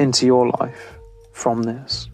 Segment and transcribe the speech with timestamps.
[0.00, 0.94] into your life
[1.30, 2.08] from this.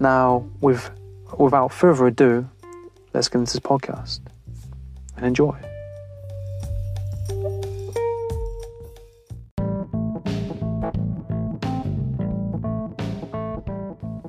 [0.00, 0.90] Now, with,
[1.38, 2.48] without further ado,
[3.12, 4.20] let's get into this podcast
[5.18, 5.54] and enjoy.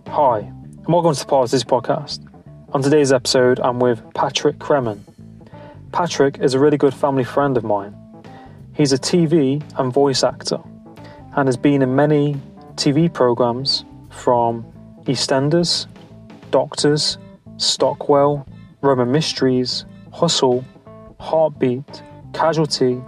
[0.09, 2.27] Hi, and welcome to the Parr City Podcast.
[2.73, 4.99] On today's episode, I'm with Patrick Cremin.
[5.93, 7.95] Patrick is a really good family friend of mine.
[8.75, 10.59] He's a TV and voice actor
[11.35, 12.35] and has been in many
[12.75, 14.65] TV programs from
[15.05, 15.87] EastEnders,
[16.51, 17.17] Doctors,
[17.57, 18.47] Stockwell,
[18.81, 20.63] Roman Mysteries, Hustle,
[21.19, 22.03] Heartbeat,
[22.33, 23.01] Casualty,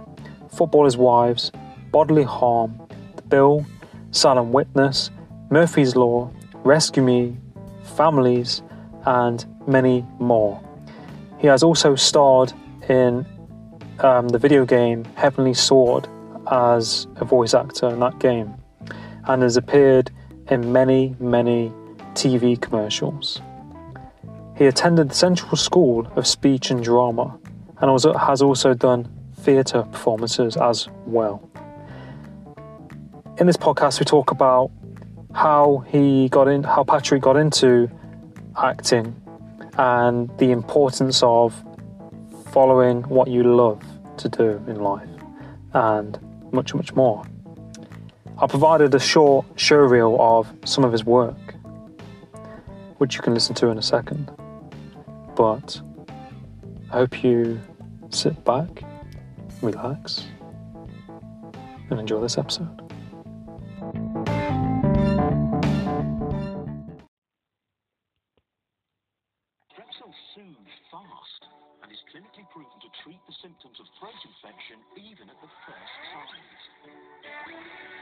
[0.50, 1.52] Footballers' Wives,
[1.92, 2.80] Bodily Harm,
[3.16, 3.66] The Bill,
[4.10, 5.10] Silent Witness,
[5.50, 6.30] Murphy's Law,
[6.64, 7.36] Rescue Me,
[7.96, 8.62] Families,
[9.04, 10.60] and many more.
[11.38, 12.52] He has also starred
[12.88, 13.26] in
[14.00, 16.08] um, the video game Heavenly Sword
[16.50, 18.54] as a voice actor in that game
[19.24, 20.10] and has appeared
[20.50, 21.72] in many, many
[22.14, 23.40] TV commercials.
[24.56, 27.38] He attended the Central School of Speech and Drama
[27.78, 29.08] and also has also done
[29.40, 31.48] theatre performances as well.
[33.38, 34.70] In this podcast, we talk about
[35.34, 37.90] how he got in, how Patrick got into
[38.56, 39.14] acting,
[39.76, 41.62] and the importance of
[42.50, 43.82] following what you love
[44.16, 45.08] to do in life,
[45.74, 46.18] and
[46.56, 47.24] much, much more.
[48.38, 51.54] I provided a short show reel of some of his work,
[52.98, 54.30] which you can listen to in a second.
[55.36, 55.80] But
[56.90, 57.60] I hope you
[58.10, 58.82] sit back,
[59.60, 60.26] relax,
[61.90, 62.85] and enjoy this episode.
[73.46, 76.62] Symptoms of throat infection even at the first signs.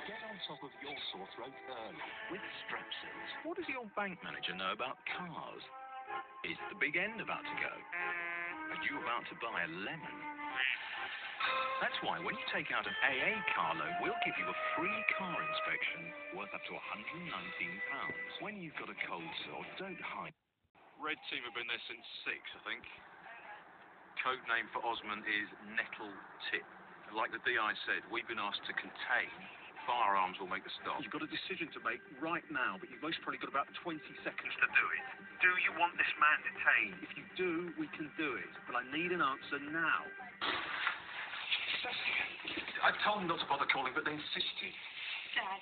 [0.09, 3.28] Get on top of your sore throat early with Strepsils.
[3.44, 5.60] What does your bank manager know about cars?
[6.49, 7.75] Is the big end about to go?
[7.77, 10.16] Are you about to buy a lemon?
[11.84, 15.00] That's why when you take out an AA car loan, we'll give you a free
[15.21, 18.41] car inspection worth up to £119.
[18.41, 20.33] When you've got a cold sore, don't hide.
[20.97, 22.81] Red team have been there since six, I think.
[24.22, 26.12] Code name for Osman is Nettle
[26.50, 26.64] Tip.
[27.12, 29.30] Like the DI said, we've been asked to contain.
[29.84, 30.97] Firearms will make the stop.
[31.04, 34.00] You've got a decision to make right now, but you've most probably got about 20
[34.24, 35.04] seconds to do it.
[35.44, 36.98] Do you want this man detained?
[37.04, 38.53] If you do, we can do it.
[38.64, 40.08] But I need an answer now.
[42.80, 44.72] I told them not to bother calling, but they insisted.
[45.36, 45.60] Dad,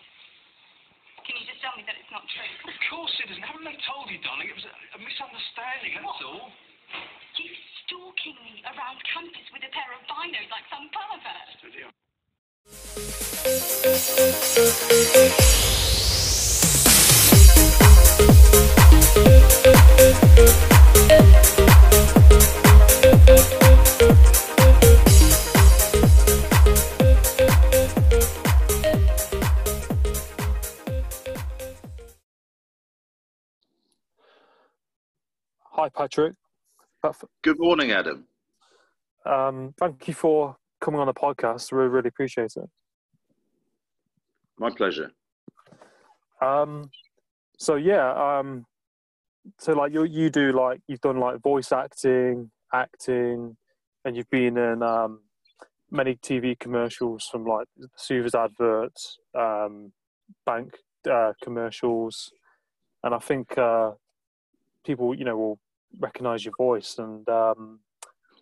[1.27, 2.53] can you just tell me that it's not true?
[2.71, 3.43] Of course it isn't.
[3.43, 4.47] Haven't they told you, darling?
[4.47, 6.55] It was a, a misunderstanding, that's all.
[7.33, 11.33] Stalking me around campus with a pair of binos like some pervert.
[35.71, 36.35] Hi, Patrick.
[37.43, 38.27] Good morning, Adam.
[39.27, 41.73] Um, thank you for coming on the podcast.
[41.73, 42.69] We really appreciate it.
[44.59, 45.11] My pleasure.
[46.41, 46.91] Um,
[47.59, 48.67] so yeah, um,
[49.59, 53.57] so like you you do like you've done like voice acting, acting,
[54.05, 55.21] and you've been in um,
[55.91, 57.67] many TV commercials from like
[57.97, 59.93] Soothers adverts, um,
[60.47, 60.75] bank
[61.11, 62.31] uh, commercials,
[63.03, 63.93] and I think uh,
[64.85, 65.59] people you know will
[65.99, 67.81] recognize your voice and um,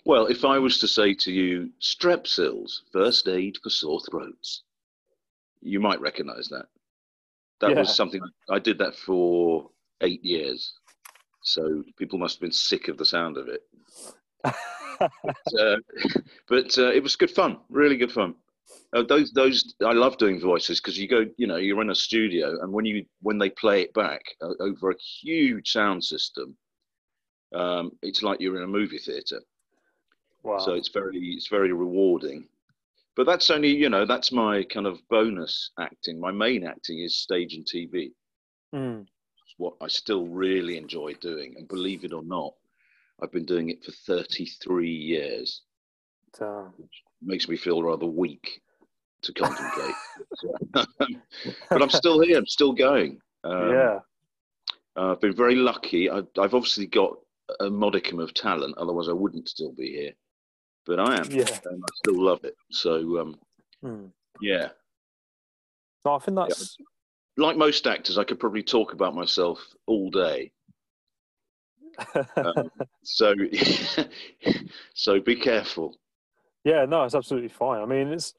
[0.05, 4.63] Well, if I was to say to you, Strepsils, first aid for sore throats,
[5.61, 6.67] you might recognise that.
[7.61, 7.81] That Yeah.
[7.81, 9.71] was something I did that for
[10.01, 10.73] eight years.
[11.43, 13.63] So people must have been sick of the sound of it.
[14.45, 15.77] uh,
[16.49, 18.35] but uh, it was good fun, really good fun.
[18.95, 21.95] Uh, those, those, I love doing voices because you go, you know, you're in a
[21.95, 26.57] studio, and when you when they play it back uh, over a huge sound system,
[27.55, 29.41] um, it's like you're in a movie theater.
[30.43, 30.59] wow.
[30.59, 32.49] So it's very, it's very rewarding.
[33.17, 36.21] But that's only, you know, that's my kind of bonus acting.
[36.21, 38.13] My main acting is stage and TV.
[38.75, 39.03] Mm.
[39.03, 42.55] It's what I still really enjoy doing, and believe it or not,
[43.23, 45.63] I've been doing it for 33 years.
[46.39, 46.73] Damn.
[47.21, 48.63] makes me feel rather weak
[49.23, 49.95] to contemplate.
[50.73, 52.39] but I'm still here.
[52.39, 53.21] I'm still going.
[53.43, 53.99] Um, yeah.
[54.97, 56.09] uh, I've been very lucky.
[56.09, 57.19] I've, I've obviously got
[57.61, 60.13] a modicum of talent, otherwise I wouldn't still be here.
[60.87, 61.45] But I am, Yeah.
[61.65, 62.57] and I still love it.
[62.71, 63.39] So um,
[63.85, 64.11] Mm.
[64.41, 64.69] yeah,
[66.05, 66.77] No, I think that's
[67.37, 70.53] like most actors, I could probably talk about myself all day.
[72.37, 72.71] Um,
[73.03, 73.35] so
[74.95, 75.99] so be careful.
[76.65, 76.85] yeah.
[76.87, 77.81] No, it's absolutely fine.
[77.83, 78.35] I mean, it's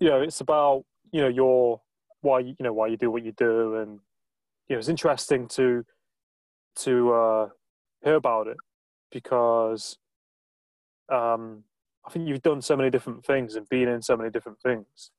[0.00, 1.80] you know, it's about you know your
[2.20, 4.00] why you you know why you do what you do, and
[4.68, 5.84] you know, it's interesting to
[6.76, 7.48] to uh,
[8.02, 8.56] hear about it
[9.10, 9.98] because
[11.10, 11.64] um,
[12.06, 15.10] I think you've done so many different things and been in so many different things.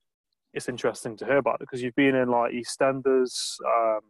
[0.53, 4.01] It's interesting to hear about it because you've been in like EastEnders, um,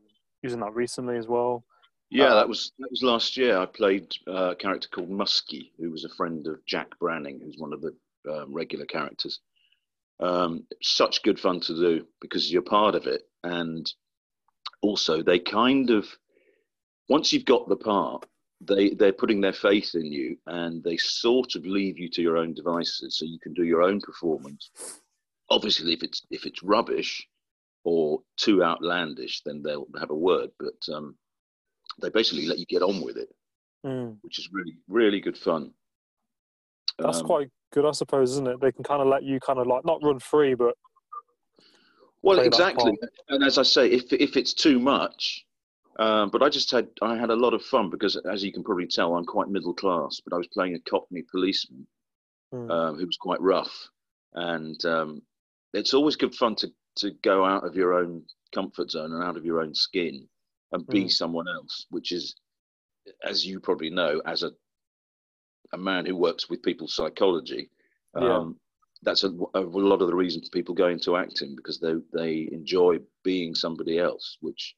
[0.41, 1.63] using that recently as well.
[2.09, 3.57] Yeah, Uh, that was that was last year.
[3.57, 7.57] I played uh, a character called Muskie, who was a friend of Jack Branning, who's
[7.57, 7.95] one of the
[8.29, 9.39] um, regular characters.
[10.19, 13.91] Um, such good fun to do because you're part of it, and
[14.81, 16.07] also they kind of
[17.09, 18.25] once you've got the part,
[18.61, 22.37] they they're putting their faith in you, and they sort of leave you to your
[22.37, 24.71] own devices, so you can do your own performance.
[25.49, 27.27] Obviously, if it's if it's rubbish
[27.83, 31.15] or too outlandish, then they'll have a word, but um,
[32.01, 33.29] they basically let you get on with it,
[33.85, 34.17] Mm.
[34.21, 35.73] which is really really good fun.
[36.97, 38.61] That's Um, quite good, I suppose, isn't it?
[38.61, 40.75] They can kind of let you kind of like not run free, but
[42.21, 42.93] well exactly.
[43.27, 45.45] And as I say, if if it's too much,
[45.99, 48.63] um, but I just had I had a lot of fun because, as you can
[48.63, 50.21] probably tell, I'm quite middle class.
[50.23, 51.87] But I was playing a Cockney policeman
[52.53, 53.89] mm, um, who was quite rough,
[54.33, 55.21] and um,
[55.73, 58.23] it's always good fun to to go out of your own
[58.53, 60.27] comfort zone and out of your own skin
[60.71, 61.09] and be Mm.
[61.09, 62.35] someone else, which is,
[63.23, 64.51] as you probably know, as a
[65.73, 67.69] a man who works with people's psychology,
[68.15, 68.43] Yeah.
[68.43, 68.59] um,
[69.01, 72.97] that's a, a lot of the reasons people go into acting because they they enjoy
[73.23, 74.75] being somebody else, which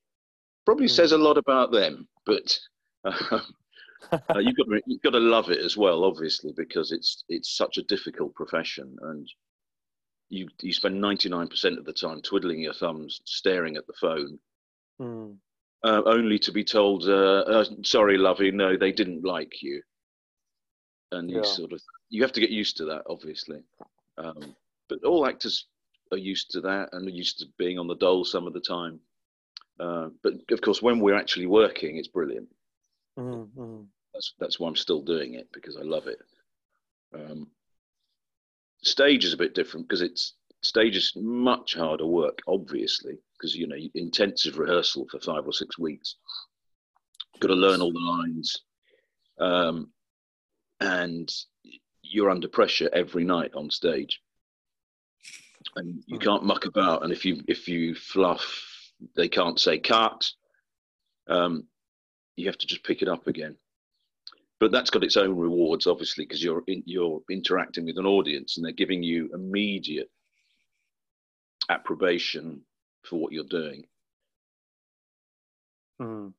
[0.65, 0.89] probably Mm.
[0.89, 2.07] says a lot about them.
[2.25, 2.59] But
[3.05, 3.39] uh,
[4.35, 7.55] uh, you've got to, you've got to love it as well, obviously, because it's it's
[7.55, 9.27] such a difficult profession, and
[10.29, 13.93] you you spend ninety nine percent of the time twiddling your thumbs, staring at the
[13.99, 14.39] phone,
[15.01, 15.35] mm,
[15.83, 19.81] uh, only to be told, uh, uh, "Sorry, lovey, no, they didn't like you,"
[21.11, 21.43] and you Yeah.
[21.43, 23.63] sort of you have to get used to that, obviously.
[24.17, 24.55] Um,
[24.89, 25.67] but all actors
[26.11, 28.61] are used to that and are used to being on the dole some of the
[28.61, 28.99] time.
[29.79, 32.47] Uh, but of course, when we're actually working, it's brilliant.
[33.17, 33.85] mm, mm.
[34.13, 36.19] That's that's why I'm still doing it because I love it.
[37.13, 37.47] Um,
[38.83, 43.67] stage is a bit different because it's stage is much harder work, obviously, because you
[43.67, 46.15] know intensive rehearsal for five or six weeks.
[47.39, 48.57] Got to learn all the lines,
[49.39, 49.91] um,
[50.79, 51.29] and
[52.01, 54.21] you're under pressure every night on stage,
[55.75, 56.25] and you Hmm.
[56.25, 57.03] can't muck about.
[57.03, 58.74] And if you if you fluff,
[59.15, 60.25] they can't say cut.
[61.27, 61.67] Um,
[62.35, 63.57] you have to just pick it up again
[64.59, 68.57] but that's got its own rewards, obviously, because you're in, you're interacting with an audience
[68.57, 70.09] and they're giving you immediate
[71.69, 72.61] approbation
[73.03, 73.83] for what you're doing.
[76.01, 76.33] Mm.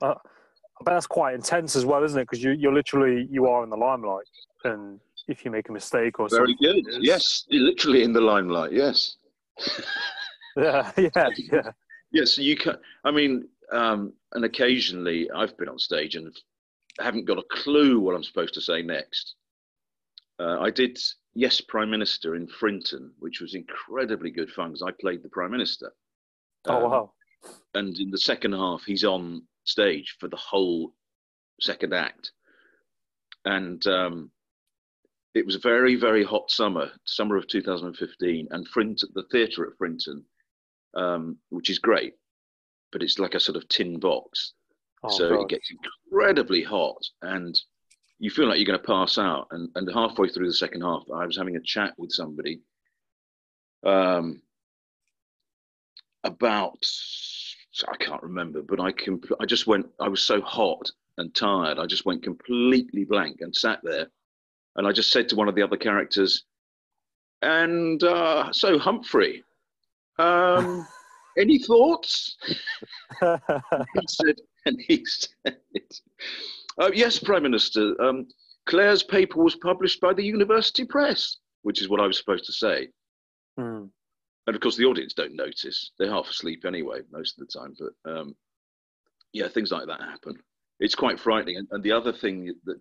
[0.00, 2.24] Uh, I bet that's quite intense as well, isn't it?
[2.24, 4.26] Because you, you're literally you are in the limelight,
[4.64, 7.02] and if you make a mistake or Very something, good.
[7.02, 8.72] Yes, literally in the limelight.
[8.72, 9.16] Yes.
[10.56, 11.70] yeah, yeah, yeah,
[12.10, 12.76] yes, you can.
[13.04, 16.34] I mean, um, and occasionally I've been on stage and
[17.00, 19.34] haven't got a clue what I'm supposed to say next.
[20.40, 20.98] Uh, I did
[21.34, 25.50] Yes Prime Minister in Frinton, which was incredibly good fun because I played the Prime
[25.50, 25.92] Minister.
[26.66, 27.12] Oh Um, wow,
[27.74, 30.94] and in the second half he's on stage for the whole
[31.60, 32.32] second act
[33.44, 34.30] and um,
[35.34, 39.76] it was a very very hot summer summer of 2015 and Frint- the theatre at
[39.76, 40.24] frinton
[40.94, 42.14] um, which is great
[42.92, 44.54] but it's like a sort of tin box
[45.04, 45.42] oh, so God.
[45.42, 47.60] it gets incredibly hot and
[48.18, 51.02] you feel like you're going to pass out and, and halfway through the second half
[51.14, 52.60] i was having a chat with somebody
[53.84, 54.42] um,
[56.24, 56.84] about
[57.86, 59.20] I can't remember, but I can.
[59.40, 59.86] I just went.
[60.00, 61.78] I was so hot and tired.
[61.78, 64.08] I just went completely blank and sat there,
[64.76, 66.44] and I just said to one of the other characters,
[67.42, 69.44] "And uh, so Humphrey,
[70.18, 70.86] um,
[71.38, 72.36] any thoughts?"
[73.20, 75.58] he said, and he said,
[76.78, 78.00] oh, "Yes, Prime Minister.
[78.00, 78.26] Um,
[78.66, 82.52] Claire's paper was published by the University Press," which is what I was supposed to
[82.52, 82.88] say.
[83.56, 83.84] Hmm.
[84.46, 87.74] And of course, the audience don't notice; they're half asleep anyway most of the time.
[87.78, 88.34] But um,
[89.32, 90.36] yeah, things like that happen.
[90.80, 91.56] It's quite frightening.
[91.56, 92.80] And, and the other thing that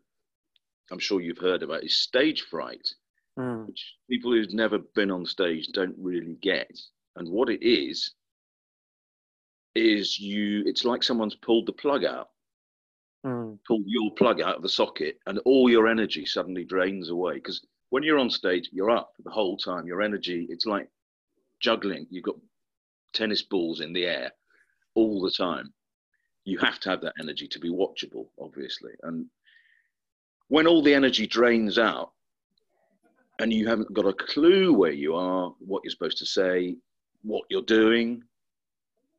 [0.92, 2.88] I'm sure you've heard about is stage fright,
[3.38, 3.66] Hmm.
[3.66, 6.72] which people who've never been on stage don't really get.
[7.18, 8.14] And what it is
[9.76, 10.64] is you.
[10.66, 12.30] It's like someone's pulled the plug out,
[13.24, 13.56] Hmm.
[13.68, 17.36] pulled your plug out of the socket, and all your energy suddenly drains away.
[17.36, 19.88] Because when you're on stage, you're up the whole time.
[19.88, 20.90] Your energy, it's like
[21.60, 22.08] juggling.
[22.10, 22.36] You've got
[23.14, 24.32] tennis balls in the air
[24.96, 25.74] all the time.
[26.46, 28.92] You have to have that energy to be watchable, obviously.
[29.04, 29.30] And
[30.48, 32.14] when all the energy drains out
[33.40, 36.78] and you haven't got a clue where you are, what you're supposed to say,
[37.28, 38.24] what you're doing,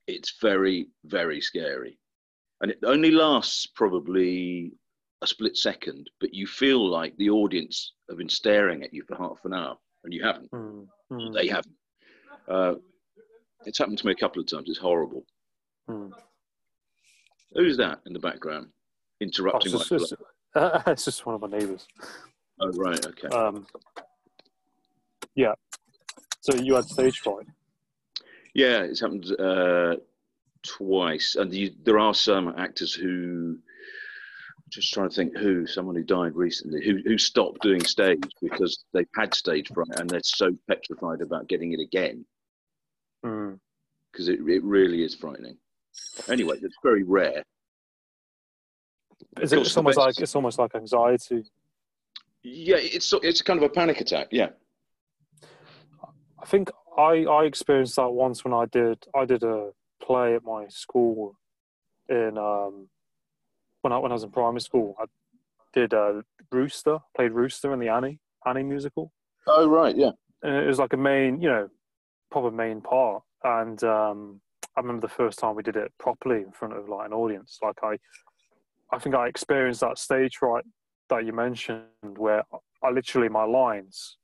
[0.07, 1.99] it's very, very scary.
[2.61, 4.73] And it only lasts probably
[5.23, 9.17] a split second, but you feel like the audience have been staring at you for
[9.17, 10.49] half an hour and you haven't.
[10.51, 10.83] Hmm.
[11.11, 11.33] Hmm.
[11.33, 11.75] They haven't.
[12.49, 12.75] Uh,
[13.67, 14.69] it's happened to me a couple of times.
[14.69, 15.25] It's horrible.
[15.87, 16.09] Hmm.
[17.55, 20.15] Who's that in the background Oh, interrupting it's, my just,
[20.55, 20.71] flow?
[20.77, 21.87] it's, it's just one of my neighbours.
[22.61, 23.05] Oh, right.
[23.05, 23.29] Okay.
[23.29, 23.67] Um,
[25.35, 25.55] yeah.
[26.41, 27.47] So you had stage fright.
[28.55, 29.97] Yeah, it's happened uh,
[30.63, 33.59] twice, and you, there are some actors who.
[34.71, 38.85] Just trying to think who someone who died recently who who stopped doing stage because
[38.93, 42.27] they've had stage fright and they're so petrified about getting it again
[43.25, 43.55] Hmm.
[44.13, 45.57] because it it really is frightening.
[46.29, 47.43] Anyway, it's very rare.
[49.41, 51.45] Is it, it's almost like it's almost like anxiety.
[52.43, 54.29] Yeah, it's it's kind of a panic attack.
[54.33, 54.51] Yeah.
[55.43, 59.71] I think I, I experienced that once when I did I did a
[60.03, 61.39] play at my school
[62.09, 62.89] in um
[63.83, 64.97] when I when I was in primary school.
[64.99, 65.05] I
[65.73, 69.13] did uh, Rooster, played Rooster in the Annie Annie musical,
[69.47, 70.11] Oh right, yeah.
[70.43, 71.69] and it was like a main you know
[72.31, 73.23] proper main part.
[73.45, 74.41] And um,
[74.77, 77.59] I remember the first time we did it properly in front of like an audience.
[77.63, 77.99] Like I,
[78.93, 80.65] I think I experienced that stage fright
[81.11, 81.85] that you mentioned,
[82.17, 82.43] where
[82.83, 84.17] I literally my lines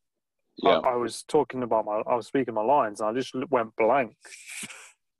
[0.59, 0.79] Yeah.
[0.79, 3.75] I, I was talking about my, I was speaking my lines, and I just went
[3.77, 4.17] blank,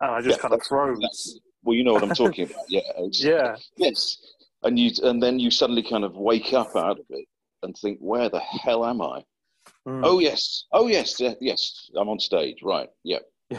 [0.01, 0.99] and I just Yeah, kind of froze.
[1.01, 2.65] that's- Well, you know what I'm talking about.
[2.69, 2.81] Yeah.
[3.13, 4.19] Yeah, Yes.
[4.63, 7.27] And you and then you suddenly kind of wake up out of it
[7.63, 9.23] and think, where the hell am I?
[9.87, 10.01] Mm.
[10.05, 10.65] Oh yes.
[10.73, 11.21] Oh yes.
[11.21, 11.91] yeah, Yes.
[11.97, 12.63] I'm on stage.
[12.63, 12.89] Right.
[13.03, 13.19] Yeah.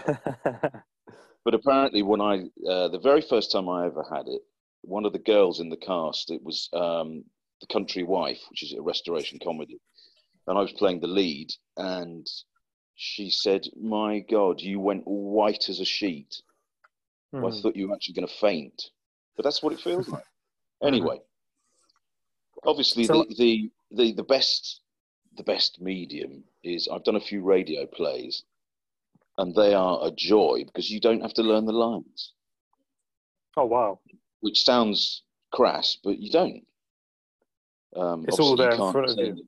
[1.44, 4.42] But apparently, when I uh, the very first time I ever had it,
[4.82, 7.24] one of the girls in the cast, it was um,
[7.62, 9.80] the Country Wife, which is a restoration comedy,
[10.48, 12.26] and I was playing the lead, and
[12.96, 16.42] she said, "My God, you went white as a sheet.
[17.34, 17.62] I Mm.
[17.62, 18.92] thought you were actually going to faint."
[19.36, 20.24] But that's what it feels like.
[20.84, 21.20] Anyway,
[22.66, 24.82] obviously, So- the, the the the best
[25.38, 28.44] the best medium is I've done a few radio plays,
[29.38, 32.34] and they are a joy because you don't have to learn the lines
[33.58, 34.00] oh wow,
[34.42, 36.68] which sounds crass, but you don't.
[37.96, 39.48] Um, It's all there in front of you.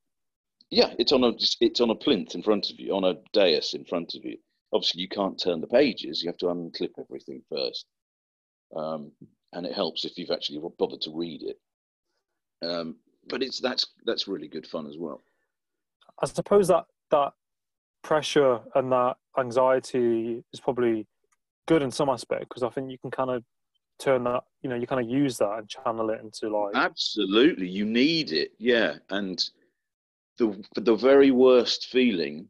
[0.69, 1.31] Yeah, it's on a
[1.61, 4.37] it's on a plinth in front of you, on a dais in front of you.
[4.73, 7.85] Obviously, you can't turn the pages; you have to unclip everything first,
[8.75, 9.11] um,
[9.53, 11.57] and it helps if you've actually bothered to read it.
[12.67, 12.97] Um,
[13.29, 15.21] but it's that's that's really good fun as well.
[16.21, 17.33] I suppose that that
[18.03, 21.05] pressure and that anxiety is probably
[21.67, 23.43] good in some aspect because I think you can kind of
[23.99, 27.67] turn that, you know, you kind of use that and channel it into like, Absolutely,
[27.67, 28.51] you need it.
[28.57, 29.43] Yeah, and
[30.37, 32.47] the the very worst feeling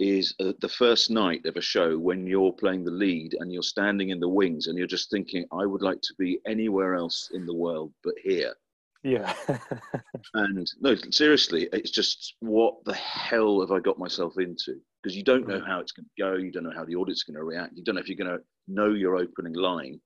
[0.00, 3.62] is uh, the first night of a show when you're playing the lead and you're
[3.62, 7.30] standing in the wings and you're just thinking, I would like to be anywhere else
[7.34, 8.54] in the world but here.
[9.02, 9.34] yeah,
[10.34, 14.80] And no, seriously, it's just what the hell have I got myself into?
[15.02, 17.18] Because you don't know how it's going to go, you don't know how the audience
[17.18, 20.00] is going to react, you don't know if you're going to know your opening line.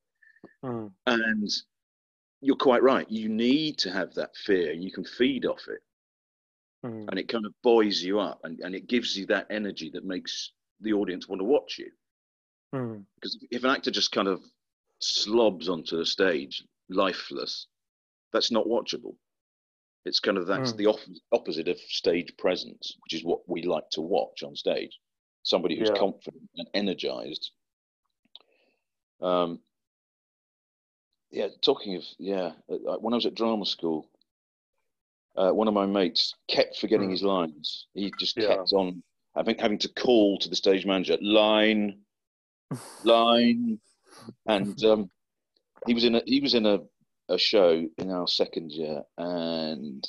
[0.64, 0.90] Mm.
[1.06, 1.50] And
[2.40, 3.08] you're quite right.
[3.10, 4.72] You need to have that fear.
[4.72, 5.80] You can feed off it.
[6.84, 7.08] Mm.
[7.08, 10.04] and it kind of buoys you up and, and it gives you that energy that
[10.04, 11.90] makes the audience want to watch you.
[12.74, 13.04] Mm.
[13.14, 14.42] Because if an actor just kind of
[14.98, 17.68] slobs onto the stage lifeless,
[18.34, 19.14] that's not watchable.
[20.04, 20.76] It's kind of that's Mm.
[20.76, 24.98] the off- opposite of stage presence, which is what we like to watch on stage.
[25.42, 25.98] Somebody who's Yeah.
[25.98, 27.50] confident and energized.
[29.20, 29.60] Um,
[31.30, 34.10] yeah, talking of yeah, uh, when I was at drama school,
[35.36, 37.12] uh, one of my mates kept forgetting Hmm.
[37.12, 37.86] his lines.
[37.94, 38.48] He just Yeah.
[38.48, 39.02] kept on
[39.34, 42.00] having having to call to the stage manager, line,
[43.04, 43.80] line,
[44.46, 45.10] and um,
[45.86, 46.78] he was in a he was in a,
[47.28, 50.06] a show in our second year, and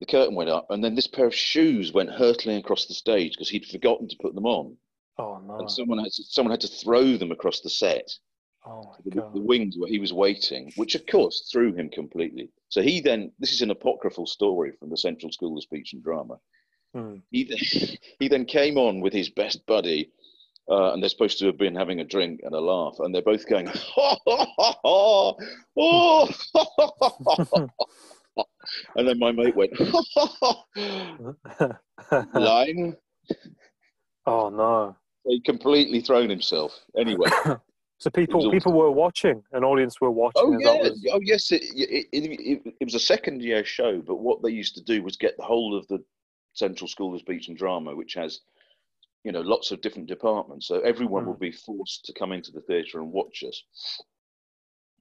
[0.00, 3.32] the curtain went up, and then this pair of shoes went hurtling across the stage
[3.32, 4.76] because he'd forgotten to put them on,
[5.18, 5.58] Oh no.
[5.58, 8.08] and someone had to, someone had to throw them across the set
[8.64, 9.34] Oh my the, god.
[9.34, 12.50] the wings where he was waiting, which of course threw him completely.
[12.68, 16.02] So he then, this is an apocryphal story from the Central School of Speech and
[16.02, 16.38] Drama.
[16.94, 17.16] Hmm.
[17.30, 17.58] He then,
[18.20, 20.10] he then came on with his best buddy,
[20.70, 23.22] uh, and they're supposed to have been having a drink and a laugh, and they're
[23.22, 26.28] both going, ha ha ha oh,
[28.96, 32.96] and then my mate went, ha, ha, ha, line.
[34.26, 34.96] oh no.
[35.24, 36.78] He completely thrown himself.
[36.96, 37.28] Anyway.
[38.02, 40.42] So people people were watching, an audience were watching.
[40.44, 41.52] Oh yeah, was- oh yes.
[41.52, 45.04] It, it, it, it was a second year show, but what they used to do
[45.04, 46.02] was get the whole of the
[46.52, 48.40] Central School of Speech and Drama, which has,
[49.22, 50.66] you know, lots of different departments.
[50.66, 51.28] So everyone Hmm.
[51.30, 53.62] would be forced to come into the theatre and watch us.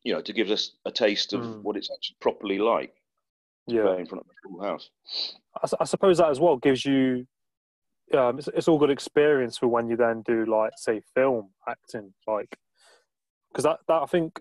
[0.04, 1.64] You know, to give us a taste of Hmm.
[1.64, 2.94] what it's actually properly like
[3.66, 3.96] yeah.
[3.98, 4.92] in front of a full house.
[5.60, 7.26] I, I suppose that as well gives you.
[8.14, 12.14] Um, it's, it's all good experience for when you then do like say film acting,
[12.28, 12.56] like
[13.52, 14.40] because that, that I think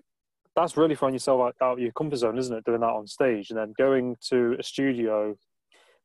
[0.55, 2.65] that's really throwing yourself out, out of your comfort zone, isn't it?
[2.65, 5.35] Doing that on stage and then going to a studio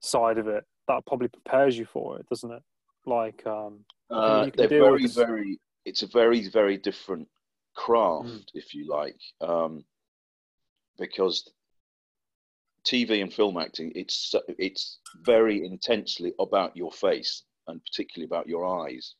[0.00, 2.62] side of it, that probably prepares you for it, doesn't it?
[3.06, 5.60] Like, um, Uh, they're with very, very.
[5.84, 7.28] It's a very, very different
[7.74, 8.44] craft, Mm.
[8.54, 9.84] if you like, um,
[10.98, 11.48] because
[12.84, 18.64] TV and film acting, it's it's very intensely about your face and particularly about your
[18.64, 19.14] eyes,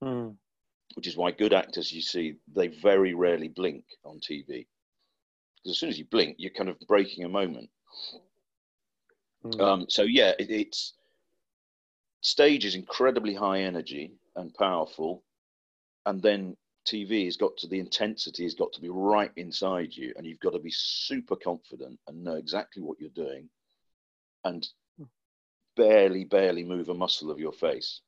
[0.00, 0.30] hmm,
[0.94, 4.66] which is why good actors you see they very rarely blink on TV.
[5.56, 7.70] Because as soon as you blink, you're kind of breaking a moment.
[9.42, 9.60] hmm.
[9.60, 10.94] Um, so yeah, it, it's
[12.20, 15.22] stage is incredibly high energy and powerful,
[16.06, 20.12] and then TV has got to the intensity has got to be right inside you,
[20.16, 23.48] and you've got to be super confident and know exactly what you're doing,
[24.44, 24.68] and
[25.76, 28.00] barely, barely move a muscle of your face,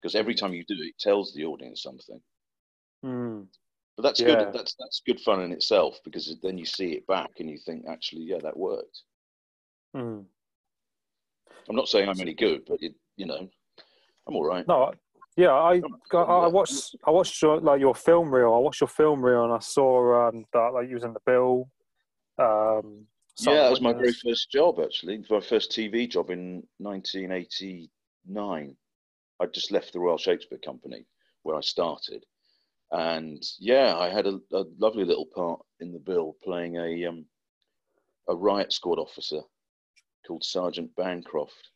[0.00, 2.20] because every time you do it, it tells the audience something.
[3.02, 3.42] Hmm.
[3.96, 4.36] But that's Yeah.
[4.36, 4.52] good.
[4.52, 7.86] That's that's good fun in itself because then you see it back and you think,
[7.88, 9.02] actually, yeah, that worked.
[9.94, 10.20] Hmm.
[11.68, 13.48] I'm not saying I'm any good, but it, you know,
[14.26, 14.66] I'm all right.
[14.66, 14.92] No,
[15.36, 15.82] yeah, I
[16.12, 18.54] I, I watched I watched your, like your film reel.
[18.54, 21.20] I watched your film reel and I saw um, that like you was in the
[21.26, 21.70] bill.
[22.38, 23.06] Um,
[23.38, 25.22] Yeah, that was my very first job actually.
[25.28, 28.76] My first TV job in 1989.
[29.40, 31.06] I just left the Royal Shakespeare Company
[31.42, 32.24] where I started,
[32.90, 37.24] and yeah, I had a, a lovely little part in the bill playing a um,
[38.28, 39.40] a riot squad officer
[40.26, 41.70] called Sergeant Bancroft.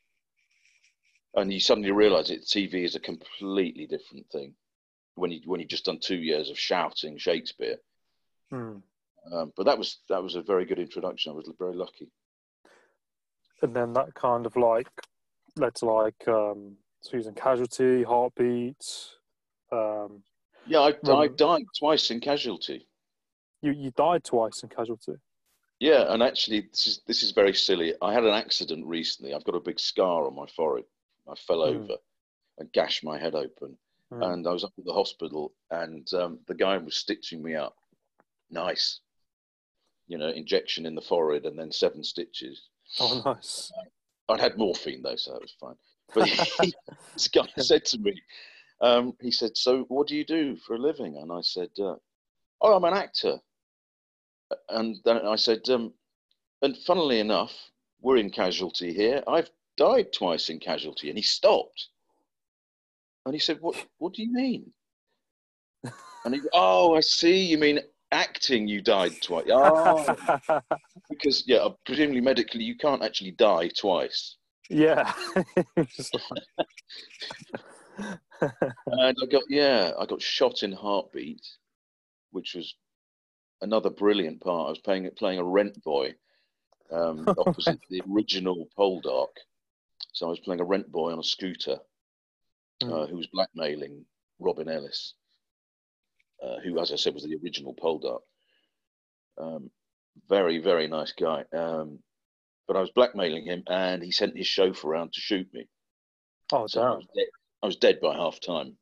[1.35, 4.55] And you suddenly realise that TV is a completely different thing
[5.17, 7.77] when you when you've just done two years of shouting Shakespeare.
[8.51, 8.77] Hmm.
[9.33, 11.33] Um, but that was that was a very good introduction.
[11.33, 12.11] I was very lucky.
[13.63, 14.91] and then that kind of like
[15.57, 19.11] led to like um, Susan Casualty, Heartbeat.
[19.71, 20.23] Um,
[20.67, 22.89] Yeah, I, I died twice in casualty.
[23.61, 25.13] you you died twice in Casualty.
[25.81, 27.95] Yeah, and actually, this is this is very silly.
[28.01, 29.35] I had an accident recently.
[29.35, 30.87] I've got a big scar on my forehead.
[31.29, 31.77] I fell Hmm.
[31.83, 31.97] over
[32.59, 33.77] and gashed my head open,
[34.11, 34.23] Hmm.
[34.23, 37.77] and I was up at the hospital, and um, the guy was stitching me up.
[38.51, 39.01] Nice,
[40.07, 42.69] you know, injection in the forehead and then seven stitches.
[43.01, 43.71] Oh, nice.
[44.29, 45.77] I'd had morphine though, so that was fine.
[46.13, 46.75] But he,
[47.15, 48.21] this guy said to me,
[48.81, 51.97] um, he said, "So what do you do for a living?" And I said, uh,
[52.61, 53.39] "Oh, I'm an actor."
[54.69, 55.95] And then I said, um,
[56.63, 57.55] "And funnily enough,
[58.01, 59.23] we're in casualty here.
[59.27, 61.89] I've died twice in casualty." And he stopped,
[63.25, 63.77] and he said, "What?
[63.99, 64.73] What do you mean?"
[66.25, 67.45] And he, "Oh, I see.
[67.45, 67.81] You mean
[68.13, 68.69] acting?
[68.69, 69.47] You died twice?
[69.51, 70.61] Oh,
[71.09, 74.37] because yeah, presumably medically, you can't actually die twice."
[74.69, 75.13] Yeah.
[78.87, 81.47] And I got yeah, I got shot in Heartbeat,
[82.31, 82.75] which was
[83.61, 84.67] another brilliant part.
[84.67, 86.15] I was playing playing a rent boy
[86.91, 89.37] um, opposite the original Poldark.
[90.13, 91.79] So I was playing a rent boy on a scooter
[92.83, 94.05] uh, who was blackmailing
[94.39, 95.15] Robin Ellis,
[96.43, 98.21] uh, who, as I said, was the original Poldark.
[99.39, 99.71] Um,
[100.29, 101.45] very very nice guy.
[101.53, 101.99] Um,
[102.67, 105.67] but I was blackmailing him, and he sent his chauffeur around to shoot me.
[106.53, 106.97] oh, So I damn.
[106.97, 107.27] was dead,
[107.63, 108.77] I was dead by half time.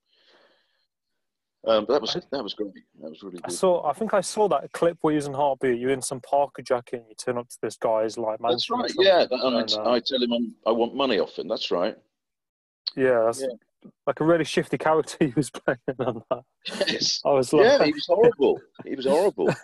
[1.65, 2.73] Um, but that was that was great.
[3.01, 3.57] That was really I good.
[3.57, 3.89] saw.
[3.89, 5.79] I think I saw that clip where you're using Heartbeat.
[5.79, 6.97] You're in some parka jacket.
[7.01, 8.91] and You turn up to this guy's like That's right.
[8.99, 11.47] Yeah, that, and I, and, uh, I tell him I'm, I want money off him.
[11.47, 11.97] That's right.
[12.97, 13.91] yeah, that's Yeah.
[14.09, 16.43] like a really shifty character he was playing on that.
[16.89, 17.21] Yes.
[17.25, 18.61] I was like, yeah, he was horrible.
[18.85, 19.55] He was horrible.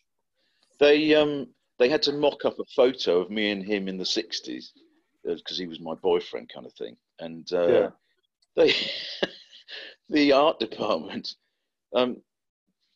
[0.80, 4.04] they um they had to mock up a photo of me and him in the
[4.04, 4.72] '60s
[5.24, 6.96] because he was my boyfriend, kind of thing.
[7.18, 7.90] And uh, Yeah.
[8.56, 8.74] they
[10.08, 11.34] the art department
[11.94, 12.22] um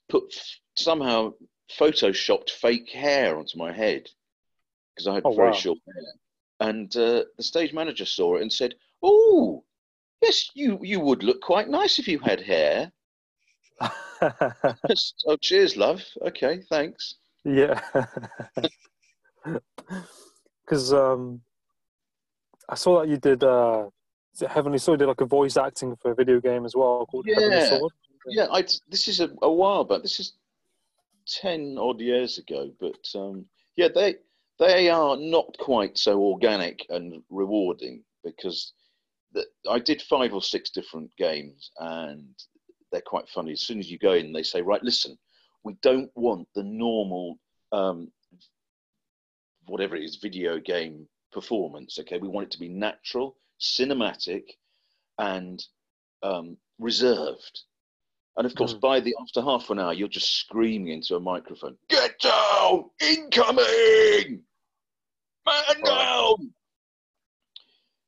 [0.09, 0.35] put
[0.77, 1.33] somehow
[1.79, 4.09] photoshopped fake hair onto my head
[4.95, 5.53] because I had Oh, very wow.
[5.53, 6.69] short hair.
[6.69, 9.65] And uh, the stage manager saw it and said, "Oh,
[10.23, 12.93] yes, you you would look quite nice if you had hair."
[15.27, 16.05] oh, cheers, love.
[16.23, 17.17] Okay, thanks.
[17.45, 17.81] Yeah,
[20.65, 21.41] because um,
[22.69, 23.43] I saw that you did.
[23.45, 23.89] Uh,
[24.35, 25.01] is it Heavenly Sword?
[25.01, 27.69] Did like a voice acting for a video game as well called Heavenly Yeah.
[27.69, 27.93] Sword.
[28.29, 30.03] Yeah, I this is a, a while back.
[30.03, 30.35] This is
[31.27, 33.45] ten odd years ago, but um,
[33.77, 34.17] yeah, they
[34.59, 38.73] they are not quite so organic and rewarding because
[39.33, 42.29] the, I did five or six different games, and
[42.93, 43.53] they're quite funny.
[43.53, 45.19] As soon as you go in, they say, "Right, listen,
[45.65, 47.39] we don't want the normal
[47.73, 48.11] um,
[49.67, 51.99] whatever it is video game performance.
[52.01, 54.45] Okay, we want it to be natural, cinematic,
[55.19, 55.65] and
[56.23, 57.61] um, reserved."
[58.37, 58.81] And of course, Mm.
[58.81, 62.91] by the after half an hour, you're just screaming into a microphone, "Get down!
[63.01, 64.43] Incoming!
[65.45, 66.55] Man down!"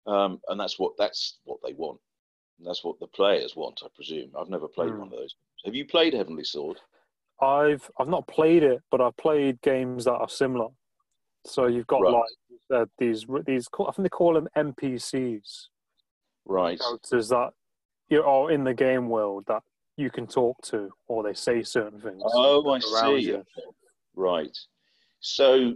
[0.07, 2.01] Um, and that's what that's what they want.
[2.59, 4.31] And that's what the players want, I presume.
[4.39, 4.99] I've never played Mm.
[4.99, 5.35] one of those.
[5.65, 6.81] Have you played Heavenly Sword?
[7.41, 10.69] I've I've not played it, but I've played games that are similar.
[11.47, 12.13] So you've got Right.
[12.13, 15.67] like uh, these these I think they call them NPCs
[16.47, 16.79] Right.
[16.79, 17.51] characters that
[18.09, 19.63] you are in the game world that
[19.97, 22.23] you can talk to or they say certain things.
[22.25, 23.29] Oh, I see.
[23.29, 23.45] you.
[24.15, 24.57] Right.
[25.21, 25.75] So,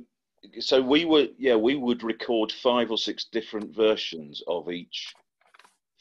[0.60, 5.14] so we were, yeah, we would record five or six different versions of each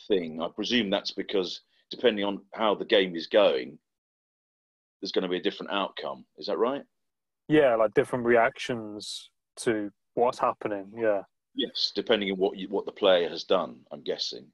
[0.08, 0.42] thing.
[0.42, 3.80] I presume that's because depending on how the game is going,
[5.02, 6.26] there's going to be a different outcome.
[6.38, 6.84] Is that right?
[7.48, 10.92] Yeah, like different reactions to what's happening.
[10.96, 11.22] Yeah.
[11.56, 11.92] Yes.
[11.96, 14.48] Depending on what you, what the player has done, I'm guessing.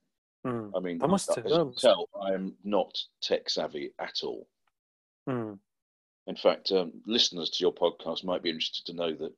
[0.46, 0.72] Mm.
[0.76, 4.48] I mean, I must as have- you tell I'm not tech savvy at all.
[5.30, 5.58] Mm.
[6.28, 9.34] In fact, um, listeners to your podcast might be interested to know that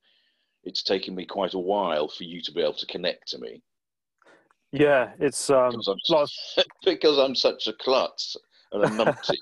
[0.63, 3.61] it's taken me quite a while for you to be able to connect to me
[4.71, 5.87] Yeah, it's um because
[6.57, 8.35] I'm, because I'm such a klutz
[8.71, 9.37] and a numpty.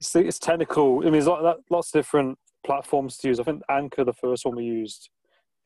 [0.00, 1.00] It's, it's technical.
[1.00, 3.40] I mean, there's lot, lots of different platforms to use.
[3.40, 5.10] I think Anchor, the first one we used,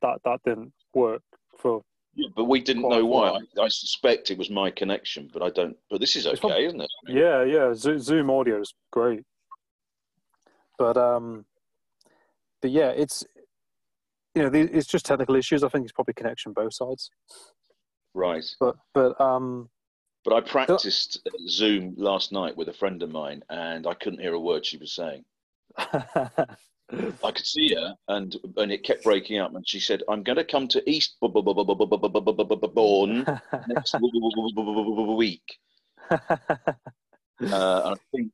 [0.02, 1.22] that that didn't work
[1.58, 1.82] for.
[2.14, 3.28] Yeah, but we didn't know why.
[3.28, 5.76] I, I suspect it was my connection, but I don't.
[5.90, 6.90] But this is okay, prob- isn't it?
[7.08, 7.74] Yeah, yeah.
[7.74, 9.22] Zoom audio is great,
[10.78, 11.44] but um,
[12.62, 13.24] but yeah, it's
[14.36, 15.64] you know, it's just technical issues.
[15.64, 17.10] I think it's probably connection both sides.
[18.12, 18.44] Right.
[18.60, 19.70] But but um,
[20.26, 24.34] But I practiced Zoom last night with a friend of mine, and I couldn't hear
[24.34, 25.24] a word she was saying.
[25.78, 29.54] I could see her, and and it kept breaking up.
[29.54, 31.32] And she said, "I'm going to come to Eastbourne
[33.68, 33.96] next
[35.16, 35.58] week."
[36.10, 38.32] Uh, I think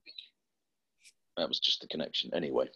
[1.36, 2.30] that was just the connection.
[2.32, 2.68] Anyway,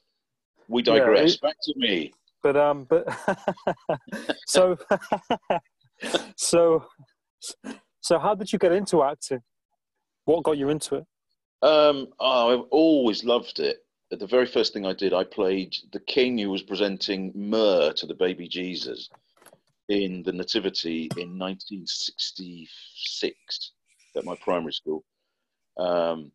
[0.68, 1.34] we Yeah, digress.
[1.36, 2.12] it- Back to me.
[2.42, 3.06] but um, but
[4.46, 4.76] so
[6.36, 6.84] so
[8.06, 9.40] so how did you get into acting?
[10.26, 11.04] What got you into it?
[11.60, 13.84] Um, oh, I've always loved it.
[14.10, 18.06] The very first thing I did, I played the king who was presenting myrrh to
[18.06, 19.10] the baby Jesus
[19.88, 23.72] in the Nativity in 1966
[24.16, 25.02] at my primary school.
[25.76, 26.30] Um,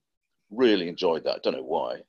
[0.49, 1.35] really enjoyed that.
[1.35, 2.01] I don't know why.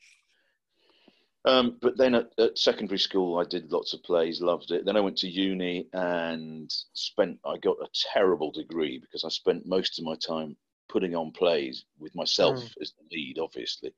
[1.44, 4.84] Um, but then at, at secondary school, I did lots of plays, loved it.
[4.84, 9.66] Then I went to uni and spent, I got a terrible degree because I spent
[9.66, 10.56] most of my time
[10.88, 12.74] putting on plays with myself Mm.
[12.80, 13.92] as the lead, obviously,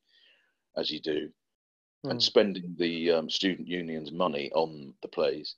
[0.76, 1.30] as you do,
[2.04, 2.12] Mm.
[2.12, 5.56] and spending the um, student union's money on the plays.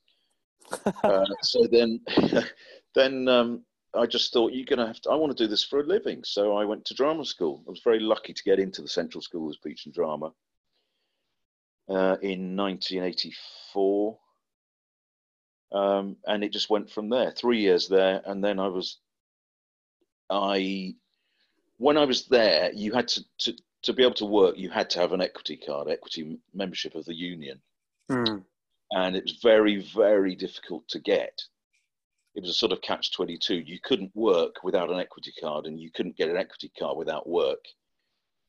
[1.03, 2.01] uh, so then,
[2.95, 5.09] then um, I just thought you're going to have to.
[5.09, 7.63] I want to do this for a living, so I went to drama school.
[7.65, 10.33] I was very lucky to get into the Central School of Speech and Drama
[11.89, 14.17] uh, in 1984.
[15.71, 17.31] Um, and it just went from there.
[17.31, 18.99] Three years there, and then I was,
[20.29, 20.95] I,
[21.77, 24.89] when I was there, you had to, to to be able to work, you had
[24.91, 27.61] to have an equity card, equity membership of the union,
[28.09, 28.43] Mm.
[28.91, 31.41] and it was very, very difficult to get.
[32.33, 33.55] It was a sort of catch twenty two.
[33.57, 37.27] You couldn't work without an equity card, and you couldn't get an equity card without
[37.27, 37.63] work.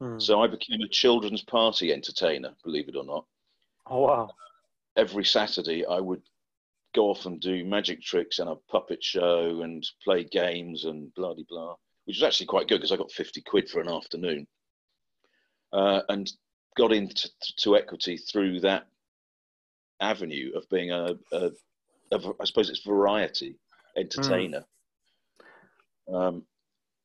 [0.00, 0.18] Hmm.
[0.18, 3.24] So I became a children's party entertainer, believe it or not.
[3.86, 4.30] Oh wow.
[4.96, 6.22] Every Saturday, I would
[6.94, 11.34] go off and do magic tricks and a puppet show and play games and blah
[11.34, 14.46] blah blah, which was actually quite good because I got 50 quid for an afternoon.
[15.72, 16.30] Uh, and
[16.78, 18.86] got into to equity through that
[20.00, 21.50] avenue of being a, a,
[22.12, 23.58] a I suppose it's variety
[23.96, 24.64] entertainer.
[26.12, 26.44] Um,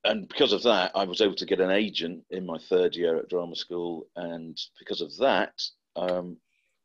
[0.06, 3.18] and because of that, I was able to get an agent in my third year
[3.18, 5.62] at drama school, and because of that,
[5.96, 6.38] um,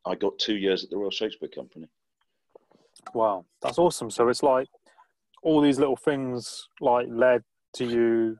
[0.05, 1.87] I got two years at the Royal Shakespeare Company.
[3.13, 4.09] Wow, that's awesome.
[4.09, 4.67] So it's like
[5.43, 8.37] all these little things like led to you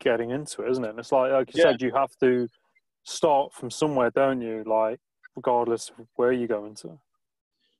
[0.00, 0.90] getting into it, isn't it?
[0.90, 1.72] And it's like like you Yeah.
[1.72, 2.48] said, you have to
[3.04, 4.64] start from somewhere, don't you?
[4.66, 5.00] Like
[5.36, 6.98] regardless of where you go into.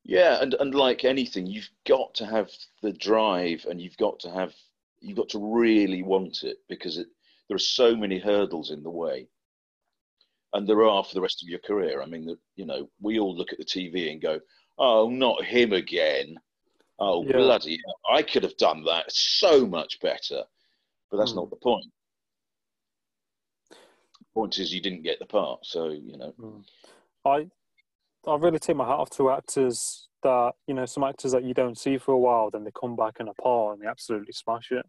[0.05, 2.51] Yeah, and, and like anything, you've got to have
[2.83, 4.55] the drive, and you've got to have
[5.01, 7.07] you've got to really want it because it,
[7.49, 9.29] there are so many hurdles in the way,
[10.53, 12.03] and there are for the rest of your career.
[12.03, 14.41] I mean, the, you know, we all look at the TV and go,
[14.79, 16.37] "Oh, not him again."
[16.99, 17.33] Oh, Yeah.
[17.33, 17.79] bloody!
[18.11, 20.43] I could have done that so much better,
[21.11, 21.39] but that's Hmm.
[21.39, 21.87] not the point.
[23.71, 26.35] The point is, you didn't get the part, so you know.
[27.25, 27.49] I
[28.27, 31.55] I really take my hat off to actors that you know some actors that you
[31.55, 34.33] don't see for a while, then they come back in a part and they absolutely
[34.33, 34.85] smash it.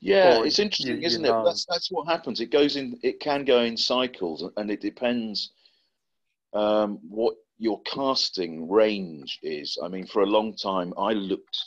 [0.00, 1.40] Yeah, Or it's interesting, you- you isn't know.
[1.40, 1.44] it?
[1.44, 2.40] That's that's what happens.
[2.40, 2.98] It goes in.
[3.02, 5.52] It can go in cycles, and it depends
[6.52, 9.78] um, what your casting range is.
[9.82, 11.58] I mean, for a long time, I looked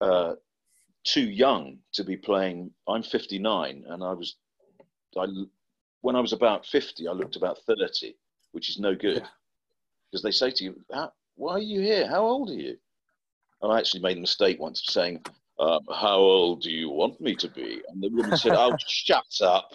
[0.00, 0.34] uh,
[1.04, 2.70] too young to be playing.
[2.88, 4.36] I'm 59, and I was,
[5.18, 5.26] I
[6.02, 8.14] when I was about 50, I looked about 30,
[8.52, 9.28] which is no good Yeah.
[10.10, 12.06] because they say to you, "How- "Why are you here?
[12.08, 12.78] How old are you?"
[13.62, 15.24] And I actually made a mistake once of saying,
[15.58, 19.40] um, "How old do you want me to be?" And the woman said, "Oh, shut
[19.42, 19.72] up."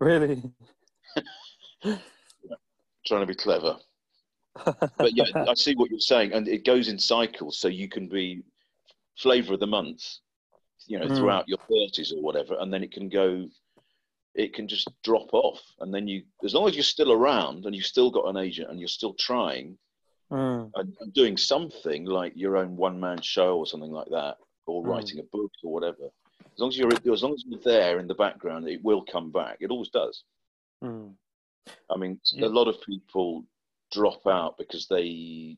[0.00, 0.42] Really?
[1.82, 3.78] Trying to be clever.
[4.98, 8.08] But yeah, I see what you're saying, and it goes in cycles, so you can
[8.08, 8.42] be
[9.16, 10.04] flavour of the month,
[10.86, 11.16] you know, Mm.
[11.16, 13.48] throughout your 30s or whatever, and then it can go,
[14.34, 17.74] it can just drop off, and then you, as long as you're still around and
[17.74, 19.78] you've still got an agent and you're still trying
[20.30, 20.70] Mm,
[21.12, 24.36] doing something like your own one-man show or something like that,
[24.66, 24.88] or Mm.
[24.88, 26.04] writing a book or whatever,
[26.52, 29.30] as long as you're, as long as you're there in the background, it will come
[29.30, 29.56] back.
[29.60, 30.24] It always does.
[30.82, 31.16] mm,
[31.90, 32.46] I mean, Yeah.
[32.46, 33.44] a lot of people
[33.90, 35.56] drop out because they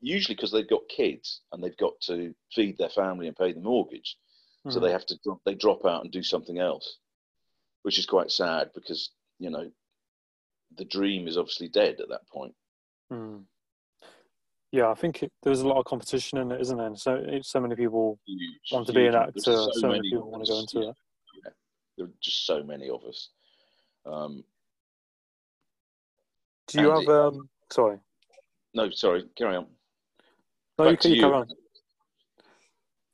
[0.00, 3.60] usually because they've got kids and they've got to feed their family and pay the
[3.60, 4.16] mortgage,
[4.68, 4.82] so mm.
[4.82, 6.98] they have to they drop out and do something else,
[7.82, 9.70] which is quite sad because you know
[10.76, 12.54] the dream is obviously dead at that point.
[13.10, 13.44] Mm.
[14.72, 16.94] Yeah, I think it, there's a lot of competition in it, isn't there?
[16.94, 18.40] So it- so many people Huge,
[18.72, 19.32] want to be an actor.
[19.44, 20.90] there's So, many many people want to go us, into yeah.
[20.90, 21.54] it.
[21.96, 23.30] There are just so many of us.
[24.06, 24.44] Um,
[26.68, 27.06] Do you Andy.
[27.06, 27.14] have?
[27.34, 27.98] Um, sorry,
[28.74, 29.66] no, sorry, carry on.
[30.78, 31.22] no, you Back to can you you.
[31.22, 31.48] carry on.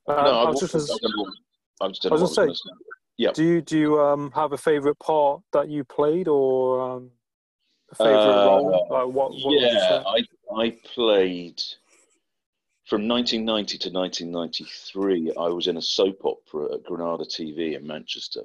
[0.08, 1.32] Uh, no, I I, was just, I, don't know what-
[1.80, 2.70] I just I was what I gonna was going to say.
[3.18, 3.32] Yeah.
[3.32, 7.10] do you do you um have a favorite part that you played or um,
[7.90, 8.70] a favorite Uh, role?
[8.90, 9.14] Like what?
[9.14, 10.02] what would you yeah, say?
[10.06, 10.20] I
[10.56, 11.62] I played
[12.86, 15.32] from 1990 to 1993.
[15.38, 18.42] I was in a soap opera at Granada TV in Manchester,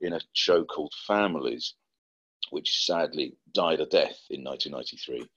[0.00, 1.74] in a show called Families,
[2.50, 5.28] which sadly died a death in 1993.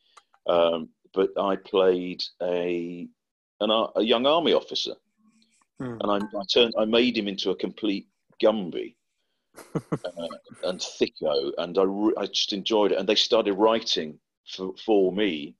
[0.47, 3.07] Um, but I played a
[3.59, 4.95] an, a young army officer,
[5.79, 5.97] Hmm.
[5.99, 8.07] and I, I turned I made him into a complete
[8.41, 8.95] Gumby
[9.75, 10.27] uh,
[10.63, 12.99] and thicko, and I, re- I just enjoyed it.
[12.99, 15.55] And they started writing for, for me,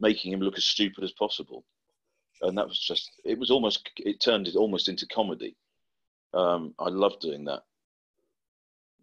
[0.00, 1.64] making him look as stupid as possible.
[2.42, 5.56] And that was just, it was almost, it turned it almost into comedy.
[6.32, 7.62] Um, I love doing that.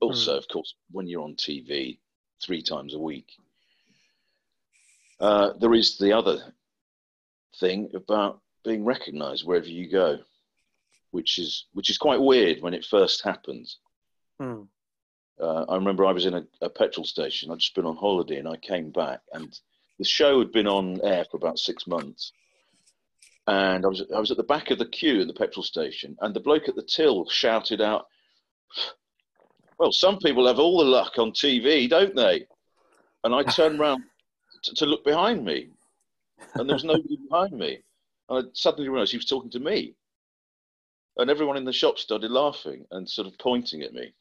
[0.01, 0.37] Also, Hmm.
[0.37, 1.99] of course, when you're on TV
[2.43, 3.31] three times a week,
[5.19, 6.53] uh, there is the other
[7.59, 10.19] thing about being recognised wherever you go,
[11.11, 13.79] which is which is quite weird when it first happens.
[14.39, 14.63] Hmm.
[15.39, 17.51] Uh, I remember I was in a, a petrol station.
[17.51, 19.59] I'd just been on holiday and I came back, and
[19.97, 22.31] the show had been on air for about six months.
[23.47, 26.17] And I was I was at the back of the queue at the petrol station,
[26.19, 28.07] and the bloke at the till shouted out,
[29.79, 32.45] "Well, some people have all the luck on TV, don't they?"
[33.23, 34.03] And I turned round
[34.63, 35.69] to, to look behind me,
[36.55, 37.79] and there was nobody behind me.
[38.29, 39.95] And I suddenly realised he was talking to me,
[41.15, 44.13] and everyone in the shop started laughing and sort of pointing at me.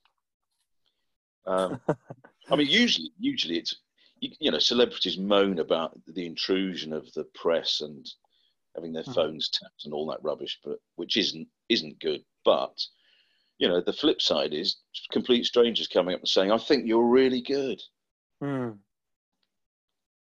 [1.46, 1.80] Um,
[2.48, 3.74] I mean, usually, usually it's
[4.20, 8.08] you, you know celebrities moan about the intrusion of the press and
[8.74, 9.14] having their Mhm.
[9.14, 12.24] phones tapped and all that rubbish, but which isn't isn't good.
[12.44, 12.84] But
[13.58, 14.76] you know, the flip side is
[15.10, 17.82] complete strangers coming up and saying, "I think you're really good,"
[18.40, 18.72] Hmm.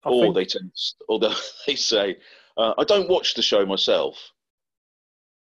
[0.04, 0.72] I or think- they tend,
[1.08, 1.32] or they
[1.66, 2.20] they say,
[2.56, 4.32] uh, "I don't watch the show myself,"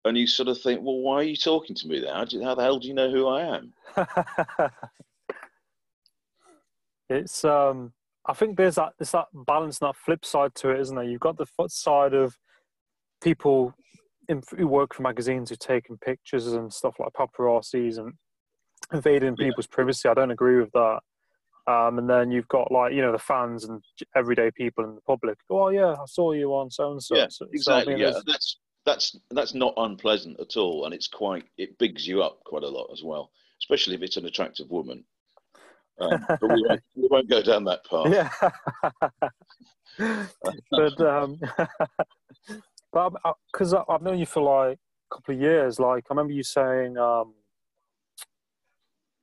[0.06, 2.14] and you sort of think, "Well, why are you talking to me then?
[2.14, 3.74] How, do, how the hell do you know who I am?"
[7.10, 7.92] it's um
[8.28, 11.04] I think there's that there's that balance and that flip side to it, isn't there?
[11.04, 12.36] You've got the foot side of
[13.22, 13.72] people
[14.28, 18.14] in, who work for magazines who taking pictures and stuff like paparazzis and
[18.92, 19.46] invading Yeah.
[19.46, 20.08] people's privacy.
[20.08, 21.00] I don't agree with that.
[21.68, 23.82] Um, and then you've got like you know the fans and
[24.14, 25.38] everyday people in the public.
[25.50, 27.16] Oh yeah, I saw you on so and so.
[27.16, 27.94] yeah, So- so, I exactly.
[27.94, 32.22] mean, yeah, that's that's that's not unpleasant at all, and it's quite it bigs you
[32.22, 35.04] up quite a lot as well, especially if it's an attractive woman.
[35.98, 38.08] Um, but we won't, we won't go down that path.
[38.10, 38.30] Yeah.
[40.70, 41.40] but um,
[42.92, 43.12] but
[43.52, 44.78] because I've known you for like
[45.10, 47.34] a couple of years, like I remember you saying um,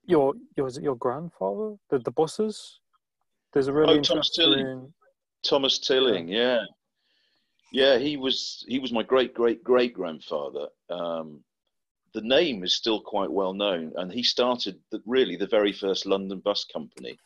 [0.05, 2.79] your your your grandfather the the buses.
[3.53, 4.91] There's a really Oh, Thomas Tilling.
[5.43, 6.63] Thomas Tilling, yeah,
[7.71, 10.67] yeah, he was he was my great great great grandfather.
[10.89, 11.43] Um,
[12.13, 16.05] the name is still quite well known, and he started the, really the very first
[16.05, 17.17] London bus company.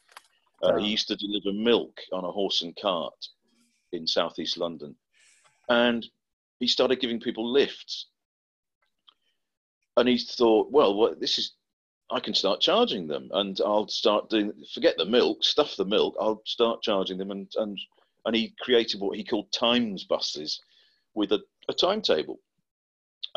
[0.63, 0.77] Uh, Wow.
[0.79, 3.13] He used to deliver milk on a horse and cart
[3.91, 4.95] in southeast London,
[5.69, 6.05] and
[6.59, 8.07] he started giving people lifts.
[9.97, 11.53] And he thought, well, what, this is
[12.09, 14.53] I can start charging them, and I'll start doing.
[14.73, 16.15] Forget the milk, stuff the milk.
[16.19, 17.77] I'll start charging them, and and
[18.25, 20.59] and he created what he called times buses,
[21.13, 22.39] with a, a timetable,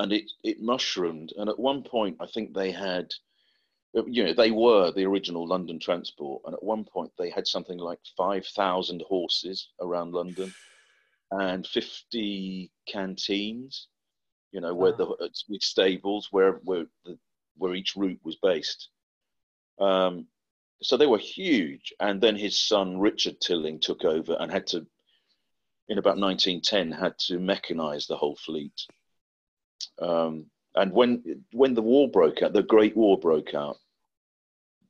[0.01, 1.33] and it it mushroomed.
[1.37, 3.13] And at one point, I think they had,
[3.93, 7.79] you know, they were the original London Transport, and at one point they had something
[7.79, 10.53] like five thousand horses around London,
[11.31, 13.89] and fifty canteens,
[14.53, 15.07] you know, where the
[15.49, 17.19] with stables where where the
[17.57, 18.89] where each route was based.
[19.79, 20.27] Um,
[20.83, 21.93] so they were huge.
[22.01, 24.87] And then his son Richard Tilling took over and had to,
[25.89, 28.87] in about 1910, had to mechanize the whole fleet.
[30.01, 33.77] Um, and when when the war broke out, the Great War broke out,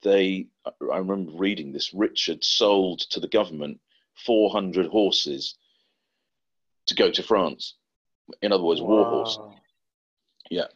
[0.03, 1.95] they I remember reading this.
[1.95, 3.81] Richard sold to the government
[4.25, 5.57] 400 horses
[6.87, 7.75] to go to France.
[8.43, 9.39] In other words, war horse.
[10.51, 10.67] Yeah.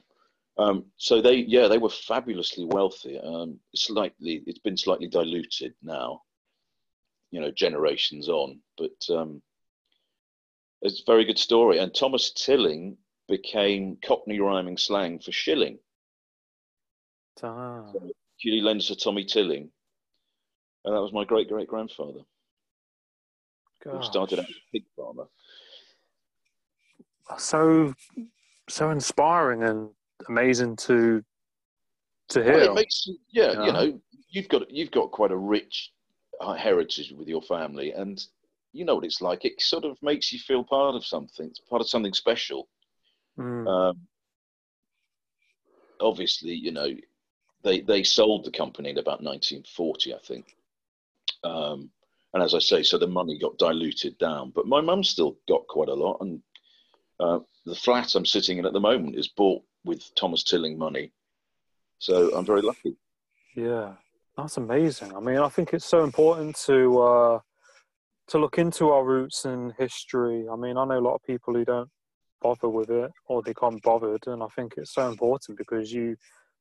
[0.56, 3.18] Um, so they, yeah, they were fabulously wealthy.
[3.18, 6.22] Um, slightly, it's been slightly diluted now,
[7.30, 8.60] you know, generations on.
[8.78, 9.42] But um,
[10.80, 11.78] it's a very good story.
[11.78, 12.96] And Thomas Tilling
[13.28, 15.78] became Cockney rhyming slang for shilling.
[17.40, 17.92] Damn.
[18.40, 19.70] Julie lends to Tommy Tilling,
[20.84, 22.20] and that was my great great grandfather
[23.82, 25.24] who started out as a pig farmer.
[27.38, 27.92] so
[28.68, 29.90] so inspiring and
[30.28, 31.22] amazing to
[32.28, 32.70] to Well, hear.
[32.70, 33.64] it makes yeah, Yeah.
[33.66, 35.92] you know, you've got you've got quite a rich
[36.40, 38.24] uh, heritage with your family, and
[38.72, 39.44] you know what it's like.
[39.44, 42.68] It sort of makes you feel part of something, part of something special.
[43.38, 43.68] Mm.
[43.68, 44.00] Um,
[46.00, 46.88] obviously, you know,
[47.62, 50.56] they they sold the company in about 1940, I think.
[51.42, 51.90] Um,
[52.32, 54.52] and as I say, so the money got diluted down.
[54.54, 56.42] But my mum still got quite a lot, and
[57.20, 61.12] uh, the flat I'm sitting in at the moment is bought with Thomas Tilling money.
[61.98, 62.96] So I'm very lucky.
[63.56, 63.92] Yeah,
[64.36, 65.14] that's amazing.
[65.14, 67.38] I mean, I think it's so important to uh,
[68.28, 70.46] to look into our roots and history.
[70.50, 71.90] I mean, I know a lot of people who don't
[72.44, 75.92] bother with it or they can't be bothered, and I think it's so important because
[75.92, 76.16] you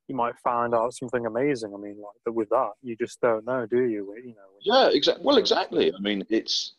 [0.08, 1.74] you might find out something amazing.
[1.74, 4.16] I mean, like but with that, you just don't know, do you?
[4.24, 4.50] You know.
[4.62, 5.24] Yeah, exactly.
[5.26, 5.94] Well, exactly.
[5.94, 6.74] I mean, it's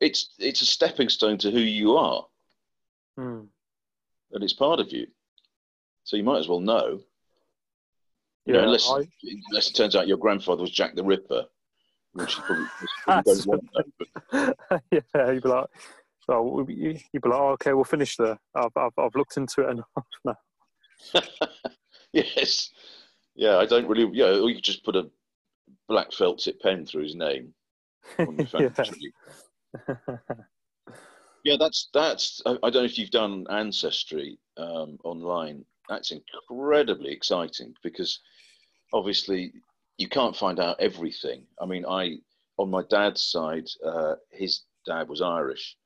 [0.00, 2.26] it's it's a stepping stone to who you are,
[3.18, 3.46] Mm.
[4.32, 5.06] and it's part of you.
[6.04, 7.00] So you might as well know.
[8.44, 9.08] You know, Yeah, unless I-
[9.50, 11.46] unless it turns out your grandfather was Jack the Ripper,
[12.12, 12.66] which you probably,
[13.04, 14.54] probably don't want to know.
[14.70, 14.84] But
[15.14, 15.66] yeah, you'd be like,
[16.28, 18.38] you- you'd be like, oh, okay, we'll finish there.
[18.54, 19.88] I've, I've, I've looked into it enough
[20.24, 20.36] now.
[22.12, 22.70] yes,
[23.34, 24.10] yeah, I don't really.
[24.12, 25.08] Yeah, or you could just put a
[25.88, 27.54] black felt tip pen through his name
[28.18, 28.72] on your phone.
[28.76, 30.16] yeah.
[31.44, 32.42] Yeah, that's that's.
[32.44, 35.64] I, I don't know if you've done ancestry um, online.
[35.88, 38.18] That's incredibly exciting because
[38.92, 39.52] obviously
[39.98, 41.44] you can't find out everything.
[41.60, 42.16] I mean, I
[42.58, 45.76] on my dad's side, uh, his dad was Irish,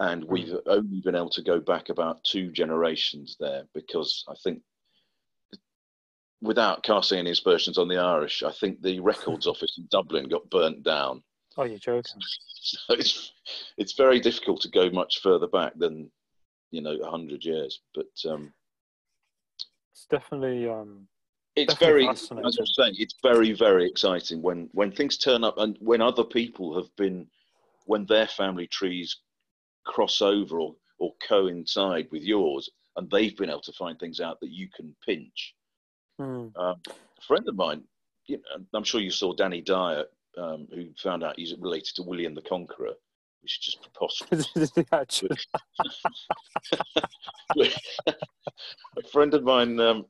[0.00, 4.60] and we've only been able to go back about two generations there because I think,
[6.42, 10.50] without casting any aspersions on the Irish, I think the records office in Dublin got
[10.50, 11.22] burnt down.
[11.56, 12.20] oh, you're joking.
[12.68, 13.32] So it's
[13.76, 16.10] it's very difficult to go much further back than
[16.72, 17.80] you know hundred years.
[17.94, 18.52] But um,
[19.92, 21.06] it's definitely um,
[21.56, 25.42] it's Definitely very, as I was saying, it's very, very exciting when when things turn
[25.42, 27.26] up and when other people have been,
[27.86, 29.16] when their family trees
[29.86, 34.40] cross over or or coincide with yours, and they've been able to find things out
[34.40, 35.54] that you can pinch.
[36.18, 36.48] hmm.
[36.56, 37.82] Um, a friend of mine,
[38.26, 40.04] you know, I'm sure you saw Danny Dyer,
[40.38, 42.94] um, who found out he's related to William the Conqueror,
[43.42, 44.48] which is just preposterous.
[48.98, 50.06] A friend of mine um,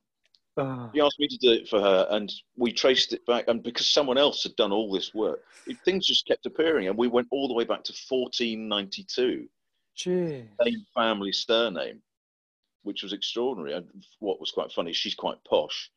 [0.57, 3.49] uh, He asked me to do it for her, and we traced it back.
[3.49, 6.89] And because someone else had done all this work, it, things just kept appearing.
[6.89, 9.49] And we went all the way back to 1492,
[9.97, 10.45] gee.
[10.63, 12.01] same family surname,
[12.83, 13.73] which was extraordinary.
[13.75, 13.89] And
[14.21, 15.91] what was quite funny, she's quite posh,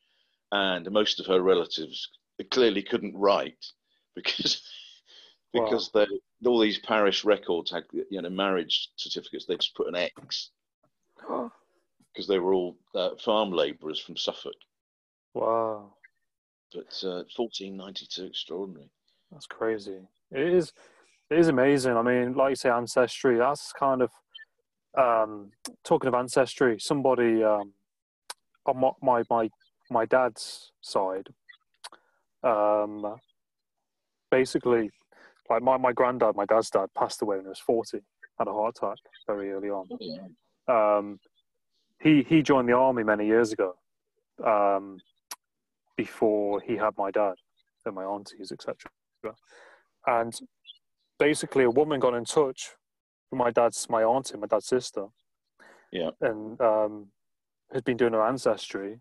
[0.51, 2.09] and most of her relatives
[2.51, 3.65] clearly couldn't write
[4.15, 4.63] because
[5.51, 5.65] Wow.
[5.65, 6.05] because they
[6.45, 9.45] all these parish records had you know marriage certificates.
[9.45, 10.51] They just put an X
[11.27, 14.53] because they were all uh, farm labourers from Suffolk.
[15.33, 15.91] wow,
[16.71, 18.91] But uh, 1492, extraordinary.
[19.31, 19.97] that's crazy.
[20.31, 20.71] It is.
[21.29, 21.95] It is amazing.
[21.95, 23.37] I mean, like you say, ancestry.
[23.37, 24.11] That's kind of
[24.97, 25.51] um,
[25.83, 26.77] talking of ancestry.
[26.79, 27.73] Somebody um,
[28.65, 29.49] on my, my
[29.91, 31.27] my dad's side,
[32.43, 33.15] um,
[34.31, 34.89] basically,
[35.49, 37.99] like my my granddad, my dad's dad, passed away when he was forty,
[38.39, 39.87] had a heart attack very early on.
[40.67, 41.19] um,
[42.01, 43.75] he he joined the army many years ago,
[44.43, 44.99] um,
[45.95, 47.35] before he had my dad
[47.85, 48.89] and my aunties, etc.
[50.07, 50.33] And
[51.19, 52.71] basically, a woman got in touch
[53.29, 55.07] with my dad's my auntie, my dad's sister,
[55.91, 56.11] Yeah.
[56.21, 57.07] and um,
[57.71, 58.99] had been doing her ancestry,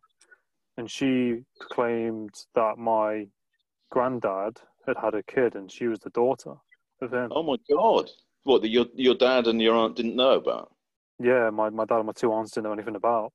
[0.76, 3.28] and she claimed that my
[3.90, 6.54] granddad had had a kid, and she was the daughter
[7.00, 7.30] of him.
[7.34, 8.10] Oh my God!
[8.44, 10.72] What that your your dad and your aunt didn't know about?
[11.20, 13.32] Yeah, my, my dad and my two aunts didn't know anything about.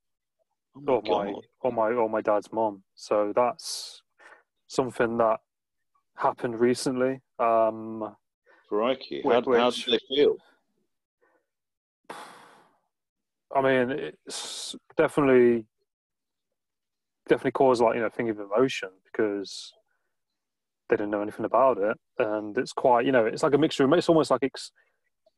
[0.88, 2.84] Oh or my or my or my dad's mom.
[2.96, 4.02] So that's
[4.68, 5.40] something that
[6.16, 7.22] happened recently.
[7.40, 8.16] Um,
[8.70, 9.22] Crikey!
[9.24, 10.38] How, how which- did they feel?
[13.56, 15.66] I mean, it's definitely
[17.30, 19.72] definitely caused like you know thing of emotion because
[20.90, 23.92] they didn't know anything about it, and it's quite you know it's like a mixture.
[23.94, 24.72] It's almost like it's.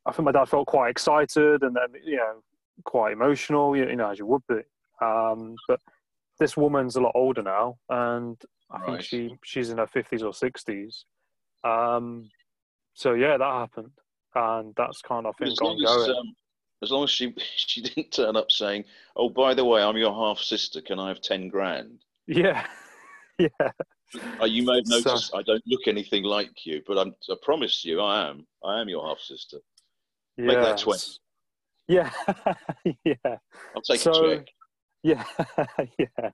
[0.06, 2.42] I think my dad felt quite excited and then you know
[2.84, 4.60] quite emotional, you know as you would be.
[5.02, 5.80] Um, but
[6.38, 10.32] this woman's a lot older now, and I think she she's in her fifties or
[10.32, 11.04] sixties.
[11.64, 12.30] Um,
[12.96, 13.92] so yeah, that happened,
[14.34, 16.10] and that's kind of I think As long ongoing.
[16.10, 16.34] as, um,
[16.82, 18.84] as long as she she didn't turn up saying,
[19.14, 20.80] "Oh, by the way, I'm your half sister.
[20.80, 22.66] Can I have ten grand?" Yeah,
[23.38, 23.48] yeah,
[24.40, 27.34] Uh, you may have So- noticed I don't look anything like you, but I'm, I
[27.42, 28.46] promise you, I am.
[28.64, 29.58] I am your half sister.
[30.38, 31.00] Make that 20.
[31.88, 32.10] Yeah,
[33.04, 33.14] yeah,
[33.74, 34.48] I'll take So- a check.
[35.02, 35.24] yeah,
[35.98, 36.30] yeah.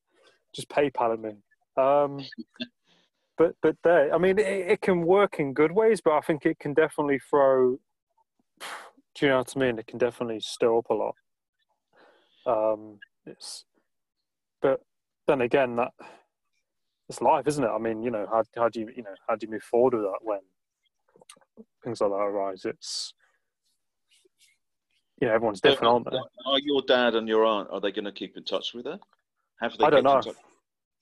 [0.54, 1.32] Just PayPal me.
[1.76, 2.20] Um,
[3.39, 6.47] but but there, I mean, it, it can work in good ways, but I think
[6.47, 7.78] it can definitely throw.
[9.14, 9.78] Do you know what I mean?
[9.78, 11.14] It can definitely stir up a lot.
[12.47, 13.64] Um, it's,
[14.61, 14.80] but
[15.26, 15.93] then again, that
[17.09, 17.68] it's life, isn't it?
[17.68, 19.95] I mean, you know, how how do you you know how do you move forward
[19.95, 20.41] with that when
[21.85, 22.64] things like that arise?
[22.64, 23.14] It's
[25.20, 26.16] you know everyone's So, different, aren't they?
[26.16, 28.99] Are your dad and your aunt are they going to keep in touch with her?
[29.61, 29.85] Have they?
[29.85, 30.22] I don't know.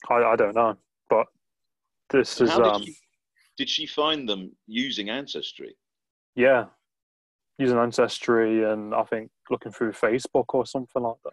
[0.08, 0.76] I, I don't know,
[2.10, 2.96] this is did, um she,
[3.56, 5.76] did she find them using Ancestry?
[6.36, 6.66] yeah,
[7.58, 11.32] using ancestry and I think looking through Facebook or something like that.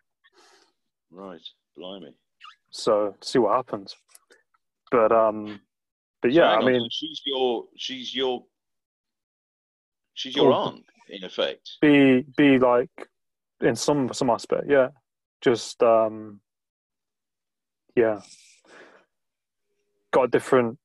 [1.09, 1.41] Right,
[1.77, 2.13] blimey.
[2.69, 3.95] So see what happens.
[4.91, 5.61] But um,
[6.21, 8.43] but yeah, hang I mean, so she's your she's your
[10.13, 11.77] she's your aunt in effect.
[11.81, 12.89] be be like
[13.61, 14.89] in some some aspect, yeah.
[15.41, 16.41] Just um,
[17.95, 18.19] yeah,
[20.17, 20.77] got a different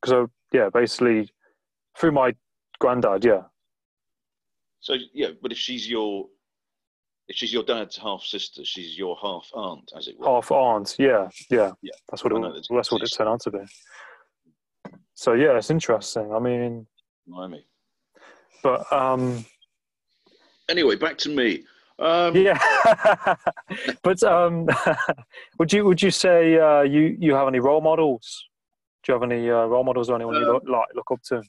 [0.00, 1.28] because yeah, basically
[1.98, 2.32] through my
[2.78, 3.42] granddad, yeah,
[4.80, 6.26] So yeah, but if she's your
[7.26, 10.26] if she's your dad's half sister, she's your half aunt, as it were.
[10.26, 13.40] half aunt, yeah, yeah, Yeah, that's what it, know that's- that's what it turned out
[13.42, 13.58] to be.
[15.14, 16.32] So yeah, it's interesting.
[16.32, 16.86] I mean,
[17.26, 17.64] Blimey.
[18.62, 19.44] but um,
[20.70, 21.64] Anyway, back to me.
[21.98, 22.58] Um, yeah,
[24.04, 24.68] but um,
[25.58, 28.44] would you would you say uh, you you have any role models?
[29.04, 31.42] Do you have any uh, role models or anyone you look, like look up to?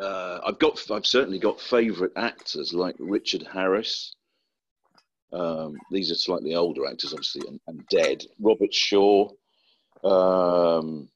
[0.00, 4.14] uh, I've got I've certainly got favourite actors like Richard Harris.
[5.32, 8.22] Um, these are slightly older actors, obviously, and, and dead.
[8.38, 9.30] Robert Shaw,
[10.04, 11.08] um,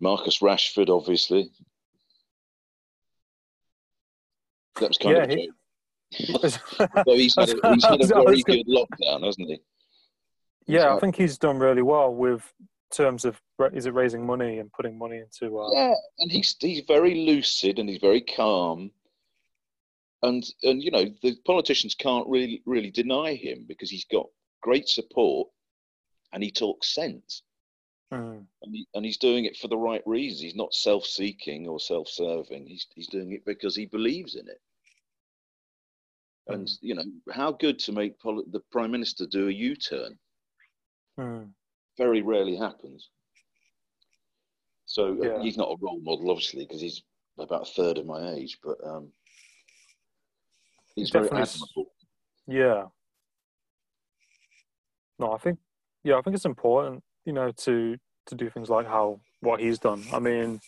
[0.00, 1.50] Marcus Rashford, obviously.
[4.80, 5.54] That was kind Yeah, of a he- joke.
[7.06, 9.58] He's had a, he's had a very good lockdown, hasn't he?
[10.68, 12.52] Yeah, I think he's done really well with
[12.92, 13.40] terms of
[13.72, 15.58] is it raising money and putting money into.
[15.58, 18.90] Uh, Yeah, and he's he's very lucid and he's very calm.
[20.22, 24.26] And and you know the politicians can't really really deny him because he's got
[24.62, 25.48] great support,
[26.32, 27.42] and he talks sense,
[28.12, 30.40] mm, and, he, and he's doing it for the right reasons.
[30.40, 32.66] He's not self-seeking or self-serving.
[32.66, 34.60] He's he's doing it because he believes in it.
[36.48, 40.16] And you know how good to make poli- the prime minister do a U-turn.
[41.18, 41.48] mm,
[41.98, 43.08] Very rarely happens.
[44.86, 45.42] So uh, Yeah.
[45.42, 47.02] he's not a role model, obviously, because he's
[47.38, 48.58] about a third of my age.
[48.62, 49.08] But um,
[50.94, 51.92] he's very Definitely s- admirable.
[52.46, 52.84] yeah.
[55.18, 55.58] No, I think
[56.04, 59.78] yeah, I think it's important, you know, to to do things like how what he's
[59.78, 60.02] done.
[60.12, 60.60] I mean,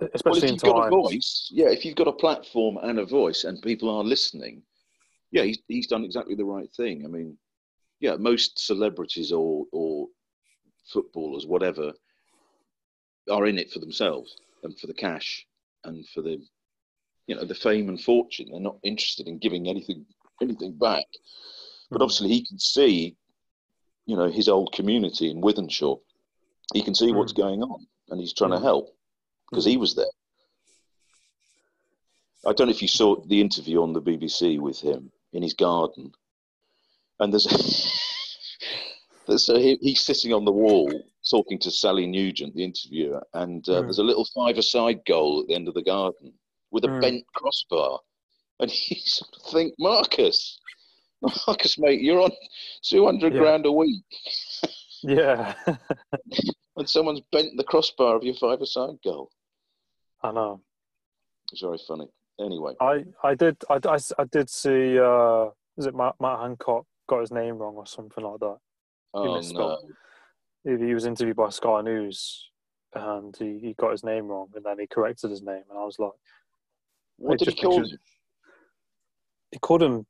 [0.00, 2.98] Well, especially if in you've got a voice, yeah, if you've got a platform and
[2.98, 4.62] a voice, and people are listening,
[5.30, 7.04] yeah, he's he's done exactly the right thing.
[7.04, 7.38] I mean,
[8.00, 10.08] yeah, most celebrities or or
[10.92, 11.92] footballers, whatever,
[13.30, 15.46] are in it for themselves and for the cash
[15.84, 16.40] and for the,
[17.26, 18.48] you know, the fame and fortune.
[18.50, 20.06] They're not interested in giving anything
[20.42, 21.06] anything back.
[21.90, 22.04] But Mm.
[22.04, 23.16] obviously, he can see,
[24.06, 26.00] you know, his old community in Wythenshawe.
[26.74, 27.16] He can see hmm.
[27.16, 28.64] what's going on, and he's trying to hmm.
[28.64, 28.96] help
[29.48, 29.80] because he hmm.
[29.80, 30.10] was there.
[32.44, 35.54] I don't know if you saw the interview on the BBC with him in his
[35.54, 36.12] garden,
[37.20, 37.46] and there's
[39.48, 40.92] a, he, he's sitting on the wall
[41.30, 43.84] talking to Sally Nugent, the interviewer, and uh, Mm.
[43.84, 46.32] there's a little five-a-side goal at the end of the garden
[46.70, 47.00] with a Mm.
[47.00, 48.00] bent crossbar,
[48.60, 50.58] and you sort of think, Marcus,
[51.46, 52.30] Marcus, mate, you're on
[52.82, 53.40] two hundred Yeah.
[53.40, 54.04] grand a week,
[55.02, 55.54] Yeah,
[56.76, 59.30] and someone's bent the crossbar of your five-a-side goal.
[60.22, 60.60] I know.
[61.52, 62.08] It's very funny.
[62.40, 64.98] Anyway, I I did I, I, I did see.
[64.98, 65.48] Uh,
[65.78, 68.56] is it Matt, Matt Hancock got his name wrong or something like that?
[69.14, 69.36] oh no.
[69.36, 69.90] misspelled.
[70.64, 72.50] He he was interviewed by Sky News,
[72.94, 75.84] and he, he got his name wrong, and then he corrected his name, and I
[75.84, 76.12] was like,
[77.18, 77.98] What did he call him?
[79.52, 80.06] he called him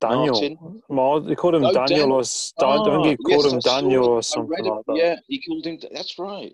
[0.00, 0.32] Daniel.
[0.32, 0.82] Martin?
[0.88, 3.52] Mar- he called him Oh, Daniel Dan- or S- Dan- I think he called yes,
[3.52, 4.96] him Daniel or something like that.
[4.96, 5.78] Yeah, he called him.
[5.92, 6.52] That's right.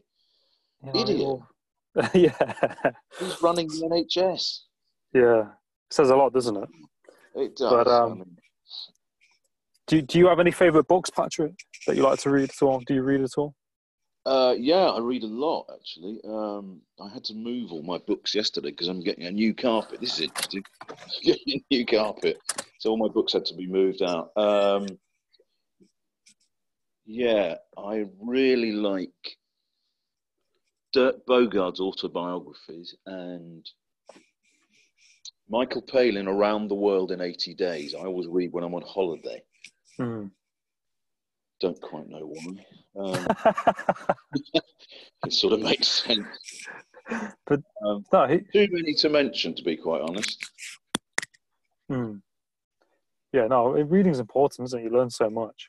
[0.84, 1.38] You know, idiot.
[2.14, 4.60] yeah, He's running the NHS.
[5.14, 5.46] yeah.
[5.90, 6.68] Says a lot, doesn't it?
[7.34, 7.70] It does.
[7.70, 8.36] But, I um, mean,
[9.88, 11.54] Do Do you have any favourite books, Patrick,
[11.86, 12.80] that you like to read at all?
[12.86, 13.54] Do you read at all?
[14.28, 16.20] uh, yeah, I read a lot actually.
[16.22, 20.00] Um, I had to move all my books yesterday because I'm getting a new carpet.
[20.00, 20.62] This is interesting.
[21.22, 22.38] getting a new carpet,
[22.78, 24.32] so all my books had to be moved out.
[24.36, 24.86] Um,
[27.06, 29.08] yeah, I really like
[30.92, 33.66] Dirk Bogarde's autobiographies and
[35.48, 37.94] Michael Palin Around the World in 80 Days.
[37.94, 39.42] I always read when I'm on holiday.
[39.98, 40.26] Hmm.
[41.60, 42.66] Don't quite know why.
[42.96, 43.26] Um,
[45.26, 46.26] it sort of makes sense.
[47.46, 50.44] But- um, no, he, too many to mention, to be quite honest.
[51.88, 52.16] hmm.
[53.32, 54.84] Yeah, no, reading's important, isn't it?
[54.84, 55.68] You learn so much.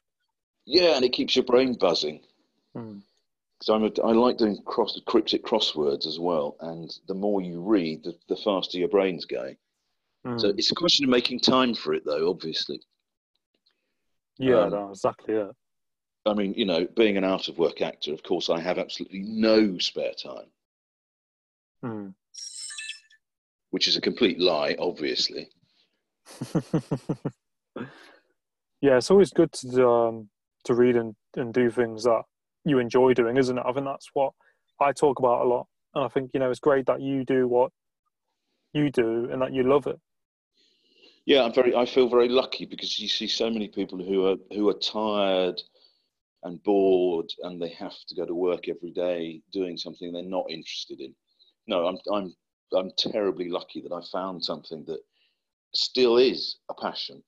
[0.66, 2.22] Yeah, and it keeps your brain buzzing.
[2.76, 3.00] Hmm.
[3.60, 7.60] Because I'm a, I like doing cross, cryptic crosswords as well, and the more you
[7.62, 9.58] read, the, the faster your brain's going.
[10.24, 10.38] Hmm.
[10.38, 12.30] So it's a question of making time for it, though.
[12.30, 12.82] Obviously,
[14.40, 15.52] yeah, um, no, exactly it.
[16.26, 19.22] I mean, you know, being an out of work actor, of course, I have absolutely
[19.22, 20.48] no spare time,
[21.82, 22.10] Hmm.
[23.72, 25.50] which is a complete lie, obviously.
[28.82, 30.30] yeah, it's always good to um,
[30.66, 32.22] to read and, and do things that
[32.66, 33.64] you enjoy doing, isn't it?
[33.66, 34.34] I think that's what
[34.80, 37.48] I talk about a lot, and I think you know it's great that you do
[37.48, 37.72] what
[38.74, 40.00] you do and that you love it.
[41.30, 41.76] Yeah, I'm very.
[41.76, 45.62] I feel very lucky because you see so many people who are who are tired
[46.42, 50.50] and bored, and they have to go to work every day doing something they're not
[50.50, 51.14] interested in.
[51.68, 52.34] No, I'm I'm
[52.76, 55.02] I'm terribly lucky that I found something that
[55.76, 57.22] still is a passion,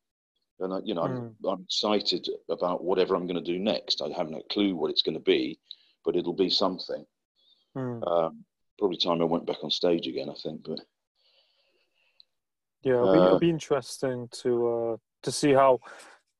[0.61, 4.01] and I, you know I'm, I'm excited about whatever I'm going to do next.
[4.01, 5.59] I have no clue what it's going to be,
[6.03, 7.05] but it'll be something.
[7.75, 8.03] Hmm.
[8.03, 8.45] Um,
[8.79, 10.27] probably time I went back on stage again.
[10.27, 10.79] I think, but
[12.83, 15.79] Yeah, it'll be, it'll Uh, be interesting to uh, to see how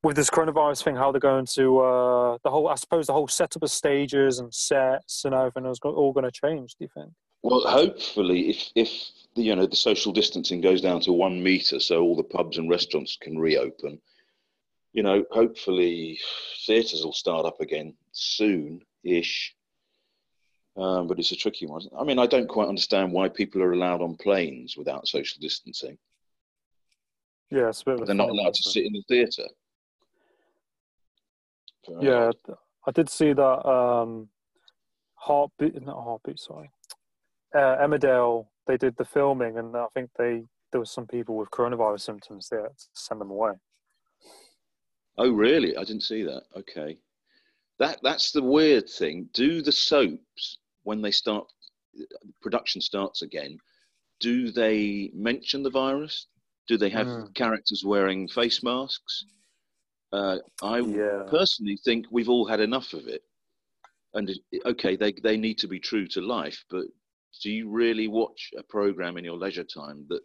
[0.03, 2.67] with this coronavirus thing how they're going to uh, the whole.
[2.67, 6.31] I suppose the whole setup of stages and sets and everything is all going to
[6.31, 6.75] change.
[6.75, 7.11] Do you think?
[7.43, 8.89] Well, hopefully, if if
[9.35, 12.57] the, you know the social distancing goes down to one meter, so all the pubs
[12.57, 13.99] and restaurants can reopen,
[14.93, 16.19] you know, hopefully
[16.65, 19.55] theatres will start up again soon-ish.
[20.77, 21.81] Um, but it's a tricky one.
[21.99, 25.97] I mean, I don't quite understand why people are allowed on planes without social distancing.
[27.51, 29.47] Yeah, it's a bit of They're not allowed one, to sit in the theatre.
[31.87, 32.31] Very Yeah,
[32.87, 34.29] I did see that um,
[35.15, 36.71] heartbeat, not heartbeat, sorry.
[37.53, 41.51] Uh, Emmerdale, they did the filming, and I think they there was some people with
[41.51, 43.51] coronavirus symptoms there to send them away.
[45.17, 45.75] Oh, really?
[45.75, 46.43] I didn't see that.
[46.55, 46.97] Okay.
[47.79, 49.27] That that's the weird thing.
[49.33, 51.45] Do the soaps when they start
[52.41, 53.57] production starts again?
[54.19, 56.27] Do they mention the virus?
[56.67, 57.33] Do they have Mm.
[57.35, 59.25] characters wearing face masks?
[60.11, 61.23] Uh, I Yeah.
[61.29, 63.23] personally think we've all had enough of it.
[64.13, 64.29] And
[64.65, 66.85] okay, they they need to be true to life, but
[67.41, 70.21] do you really watch a program in your leisure time that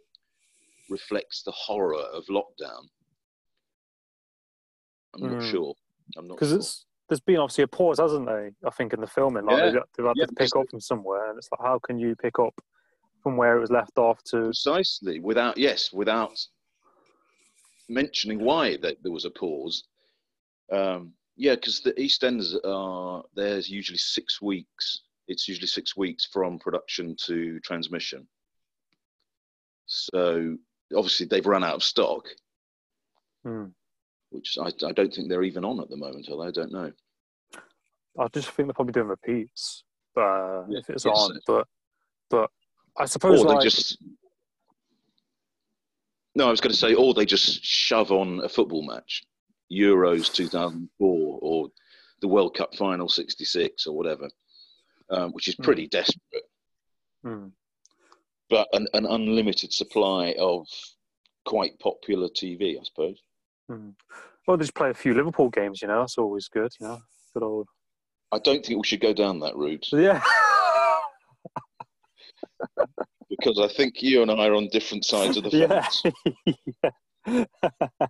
[0.89, 2.89] reflects the horror of lockdown?
[5.13, 5.51] I'm not Mm.
[5.51, 5.75] sure.
[6.17, 6.57] I'm not Because sure.
[6.59, 8.51] it's there's been obviously a pause, hasn't there?
[8.65, 9.69] I think in the filming, like Yeah.
[9.71, 12.17] they've, they've had Yeah, to pick up from somewhere, and it's like, how can you
[12.17, 12.53] pick up
[13.27, 14.43] from where it was left off to?
[14.45, 16.39] precisely without yes without
[17.89, 19.83] mentioning why that there was a pause
[20.71, 26.25] um, yeah because the East eastenders are there's usually six weeks it's usually six weeks
[26.31, 28.25] from production to transmission
[29.87, 30.55] so
[30.95, 32.23] obviously they've run out of stock
[33.45, 33.65] Hmm.
[34.29, 36.91] which I, I don't think they're even on at the moment although i don't know
[38.19, 39.83] I just think they're probably doing repeats,
[40.17, 41.37] uh, Yeah, if it's on.
[41.45, 41.67] But
[42.31, 42.49] but
[42.99, 43.97] I suppose or they just
[46.35, 49.23] no i was going to say or they just shove on a football match
[49.71, 51.69] euros 2004 or
[52.21, 54.29] the world cup final 66 or whatever
[55.09, 55.63] um, which is Hmm.
[55.63, 56.43] pretty desperate
[57.23, 57.47] hmm,
[58.49, 60.67] but an, an unlimited supply of
[61.45, 63.21] quite popular tv i suppose
[63.69, 63.89] hmm.
[64.47, 65.81] well, they just play a few Liverpool games.
[65.81, 66.71] You know, that's always good.
[66.79, 66.99] You know,
[67.33, 67.67] good old
[68.31, 70.21] i don't think we should go down that route yeah.
[73.29, 75.67] because i think you and i are on different sides of the yeah.
[75.67, 77.47] fence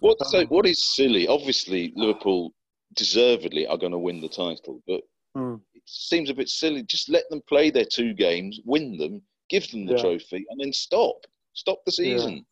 [0.00, 1.26] What so, what is silly?
[1.26, 2.52] Obviously, Liverpool
[2.94, 5.00] deservedly are going to win the title, but
[5.34, 5.54] Hmm.
[5.74, 6.82] it seems a bit silly.
[6.82, 10.02] Just let them play their two games, win them, give them the Yeah.
[10.02, 11.16] trophy, and then stop.
[11.54, 12.16] Stop the Yeah.
[12.16, 12.46] season.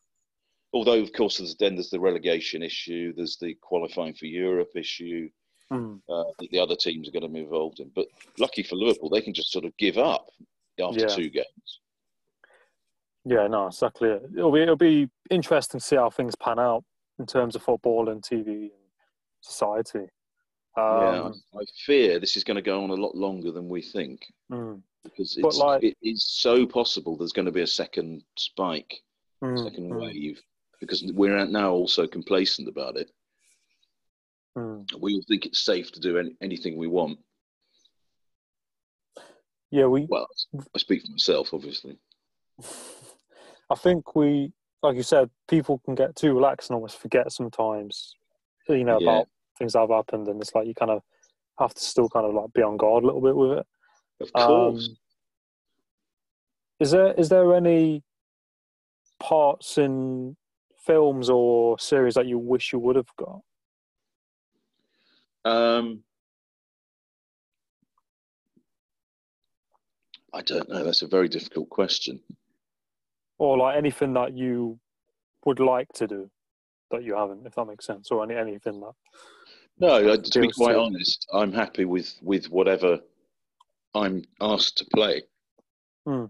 [0.73, 3.13] Although, of course, there's then there's the relegation issue.
[3.13, 5.29] There's the qualifying for Europe issue
[5.73, 5.95] Hmm.
[6.09, 7.89] uh, that the other teams are going to be involved in.
[7.95, 8.07] But
[8.37, 10.27] lucky for Liverpool, they can just sort of give up
[10.81, 11.07] after Yeah.
[11.07, 11.79] two games.
[13.25, 14.09] Yeah, no, exactly.
[14.09, 14.23] it.
[14.37, 16.83] It'll be it'll be interesting to see how things pan out
[17.19, 18.71] in terms of football and TV and
[19.41, 20.07] society.
[20.75, 23.69] yeah, Um, I, I fear this is going to go on a lot longer than
[23.69, 24.25] we think.
[24.51, 29.01] mm, because it's, like- it is so possible there's going to be a second spike,
[29.43, 30.41] mm, second mm, wave,
[30.79, 33.11] because we're now also complacent about it.
[34.57, 34.85] Mm.
[34.99, 37.19] We all think it's safe to do any, anything we want.
[39.71, 40.05] Yeah, we.
[40.07, 41.97] Well, I speak for myself, obviously.
[43.69, 44.51] I think we,
[44.83, 48.13] like you said, people can get too relaxed and almost forget sometimes,
[48.69, 49.09] you know, Yeah.
[49.09, 49.27] about
[49.57, 51.01] things that have happened, and it's like you kind of
[51.59, 53.65] have to still kind of like be on guard a little bit with it.
[54.21, 54.89] Of Um, course.
[56.79, 58.03] is there is there any
[59.19, 60.35] parts in
[60.85, 63.39] films or series that you wish you would have got?
[65.45, 66.03] Um,
[70.33, 70.83] I don't know.
[70.83, 72.19] That's a very difficult question.
[73.39, 74.79] or like anything that you
[75.45, 76.29] would like to do
[76.91, 78.93] that you haven't, if that makes sense, or any anything that.
[79.79, 82.99] No, uh, to be quite too- honest, I'm happy with with whatever
[83.93, 85.23] I'm asked to play.
[86.05, 86.25] Hmm.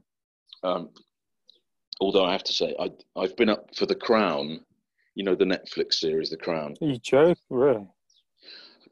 [0.64, 0.90] Um,
[2.00, 4.66] although I have to say, I I've been up for The Crown,
[5.16, 6.76] you know, the Netflix series, The Crown.
[6.82, 7.88] You joke, really?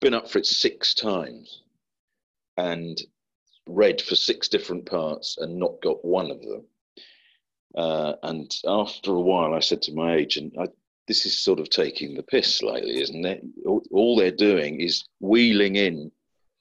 [0.01, 1.61] Been up for it six times,
[2.57, 2.99] and
[3.67, 6.65] read for six different parts and not got one of them.
[7.75, 10.67] Uh, and after a while, I said to my agent, I,
[11.07, 13.43] "This is sort of taking the piss slightly, isn't it?
[13.65, 16.11] All, they're doing is wheeling in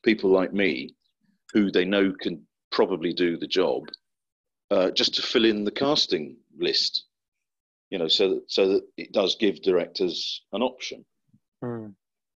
[0.04, 0.94] people like me,
[1.52, 3.88] who they know can probably do the job,
[4.70, 7.04] uh, just to fill in the casting list.
[7.90, 11.04] You know, so that so that it does give directors an option."
[11.62, 11.88] Hmm.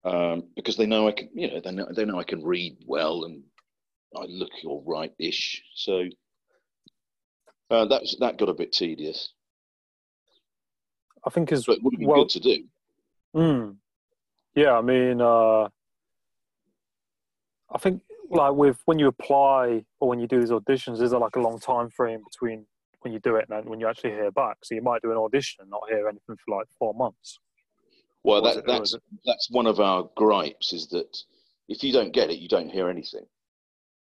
[0.05, 2.77] Um, because they know I can, you know, they know, they know I can read
[2.87, 3.43] well and
[4.17, 5.63] I look all right-ish.
[5.75, 6.05] So
[7.71, 9.33] uh, that was, that got a bit tedious,
[11.27, 12.23] I think is but it would well.
[12.23, 12.65] good to do.
[13.35, 13.77] Mm,
[14.55, 15.69] yeah, I mean, uh,
[17.71, 21.37] I think like with when you apply or when you do these auditions, there's like
[21.37, 22.67] a long time frame between
[23.01, 24.59] when you do it and when you actually hear back.
[24.63, 27.39] So you might do an audition and not hear anything for like four months.
[28.25, 28.95] Well, that, it- that's
[29.25, 31.17] that's one of our gripes is that
[31.69, 33.27] if you don't get it, you don't hear anything.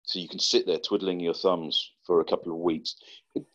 [0.04, 2.96] So you can sit there twiddling your thumbs for a couple of weeks.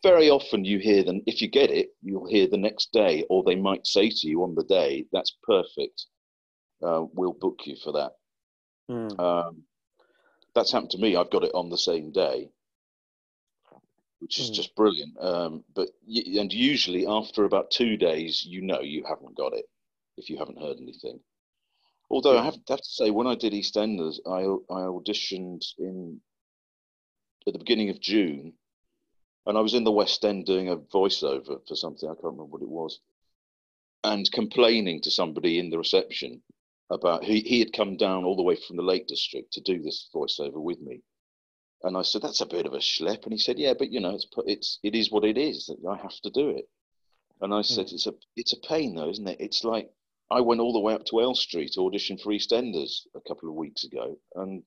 [0.01, 1.21] Very often you hear them.
[1.27, 4.41] If you get it, you'll hear the next day, or they might say to you
[4.43, 6.05] on the day, "That's perfect."
[6.83, 8.11] uh, we'll book you for that.
[8.91, 9.19] Mm.
[9.19, 9.63] Um,
[10.53, 11.15] that's happened to me.
[11.15, 12.49] I've got it on the same day,
[14.19, 14.53] which is Hmm.
[14.53, 15.17] just brilliant.
[15.19, 19.65] Um, but and usually after about two days, you know you haven't got it
[20.17, 21.19] if you haven't heard anything.
[22.09, 24.41] Although I have, have to say, when I did EastEnders, I
[24.73, 26.21] I auditioned in
[27.47, 28.53] at the beginning of June,
[29.45, 32.45] and I was in the West End doing a voiceover for something I can't remember
[32.45, 32.99] what it was,
[34.03, 36.43] and complaining to somebody in the reception
[36.91, 39.81] about he he had come down all the way from the Lake District to do
[39.81, 41.01] this voiceover with me,
[41.83, 43.99] and I said that's a bit of a schlep, and he said yeah, but you
[43.99, 45.65] know it's it's it is what it is.
[45.67, 46.69] that I have to do it,
[47.41, 47.95] and I said hmm.
[47.95, 49.37] it's a it's a pain though, isn't it?
[49.39, 49.89] It's like
[50.31, 53.55] I went all the way up to Elstree to audition for EastEnders a couple of
[53.55, 54.63] weeks ago, and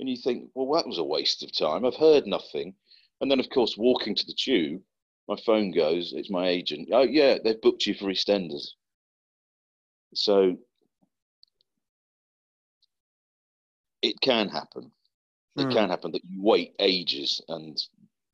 [0.00, 1.84] and you think, well, that was a waste of time.
[1.84, 2.74] I've heard nothing,
[3.20, 4.82] and then of course walking to the tube,
[5.28, 6.12] my phone goes.
[6.12, 6.88] It's my agent.
[6.92, 8.74] Oh yeah, they've booked you for EastEnders.
[10.14, 10.56] So
[14.02, 14.92] it can happen.
[15.56, 15.72] It Mm.
[15.72, 17.76] can happen that you wait ages and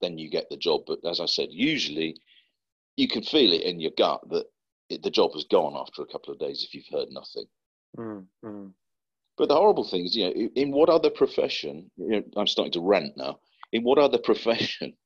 [0.00, 0.82] then you get the job.
[0.86, 2.16] But as I said, usually
[2.96, 4.46] you can feel it in your gut that
[4.88, 7.46] it, the job has gone after a couple of days if you've heard nothing.
[7.96, 8.26] Mm.
[8.44, 8.72] Mm.
[9.36, 11.90] But the horrible thing is, you know, in- in what other profession?
[11.96, 13.40] You know, I'm starting to rant now.
[13.72, 14.96] In what other profession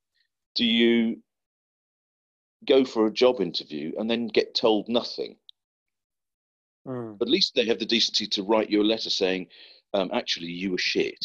[0.54, 1.22] do you
[2.66, 5.36] go for a job interview and then get told nothing?
[6.86, 7.20] Mm.
[7.20, 9.48] At least they have the decency to write you a letter saying,
[9.94, 11.18] um, "Actually, you were shit."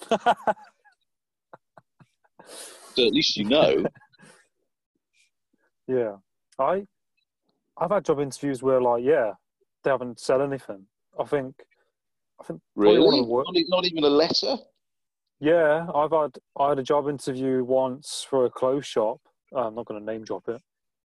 [2.96, 3.84] So at least you know.
[5.86, 6.16] Yeah,
[6.58, 6.86] I,
[7.78, 9.32] I've had job interviews where like, yeah,
[9.82, 10.86] they haven't said anything.
[11.18, 11.54] I think,
[12.40, 14.56] I think really, of the wor- not, not even a letter.
[15.40, 19.18] Yeah, I've had I had a job interview once for a clothes shop.
[19.54, 20.60] Uh, I'm not going to name drop it.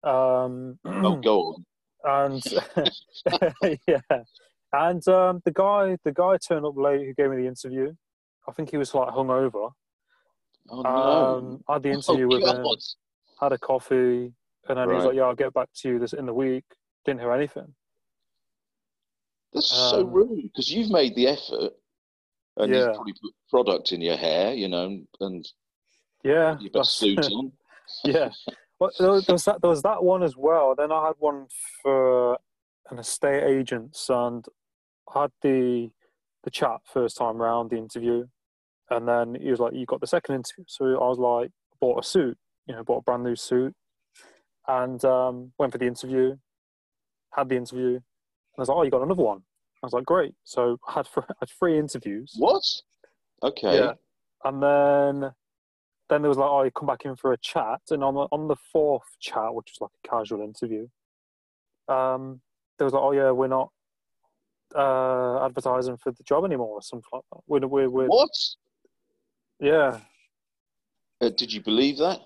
[0.07, 1.55] Um, Oh, go
[2.03, 2.41] on.
[2.43, 2.43] and
[3.87, 4.23] yeah,
[4.73, 7.93] and um, the guy the guy turned up late who gave me the interview.
[8.47, 9.71] I think he was like hungover.
[10.69, 10.89] Oh no.
[10.89, 12.65] Um, I had the interview oh, with him,
[13.39, 14.33] had a coffee,
[14.69, 15.05] and then Right.
[15.05, 16.65] like, "Yeah, I'll get back to you this in the week."
[17.05, 17.75] Didn't hear anything.
[19.53, 21.73] That's so Um, rude because you've made the effort
[22.57, 22.85] and Yeah.
[22.87, 25.51] you've probably put product in your hair, you know, and
[26.23, 27.53] Yeah, your best suit on.
[28.03, 28.33] yeah.
[28.79, 30.75] Well, there was, that there was that one as well.
[30.75, 31.47] Then I had one
[31.81, 32.37] for
[32.89, 34.45] an estate agent, and
[35.13, 35.91] I had the
[36.43, 38.27] the chat first time round, the interview,
[38.89, 41.99] and then he was like, "You got the second interview." So I was like, "Bought
[41.99, 42.37] a suit,
[42.67, 43.73] you know, bought a brand new suit,
[44.67, 46.35] and um, went for the interview,
[47.31, 48.01] had the interview, and
[48.57, 49.43] I was like, "Oh, you got another one?"
[49.83, 52.33] I was like, "Great." So I had, fr- I had three interviews.
[52.37, 52.63] What?
[53.43, 53.77] Okay.
[53.77, 53.93] Yeah.
[54.43, 55.31] And then
[56.09, 57.81] then there was like, oh, you come back in for a chat.
[57.89, 60.87] And on the, on the fourth chat, which was like a casual interview,
[61.87, 62.41] um,
[62.77, 63.71] there was like, oh, yeah, we're not
[64.75, 67.39] uh, advertising for the job anymore or something like that.
[67.47, 68.29] We're, we're, we're, What?
[69.59, 69.99] Yeah.
[71.19, 72.21] Uh, did you believe that?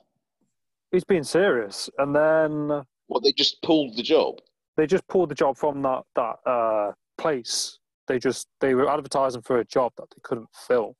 [0.91, 1.89] He's being serious.
[1.97, 4.35] And then What, they just pulled the job?
[4.77, 7.77] they just pulled the job from that, that uh, place.
[8.07, 10.95] They just, they were advertising for a job that they couldn't fill.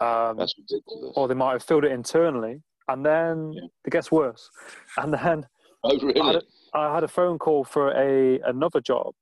[0.00, 1.12] Um, That's ridiculous.
[1.16, 2.62] or they might have filled it internally.
[2.88, 3.68] And then Yeah.
[3.84, 4.50] it gets worse.
[4.98, 5.46] And then
[5.82, 6.42] Oh, I had, a,
[6.74, 9.14] I had a phone call for a another job,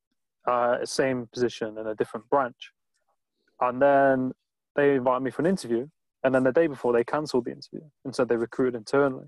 [0.49, 2.73] uh, same position in a different branch,
[3.61, 4.33] and then
[4.75, 5.87] they invited me for an interview,
[6.25, 9.27] and then the day before they cancelled the interview and said they recruited internally,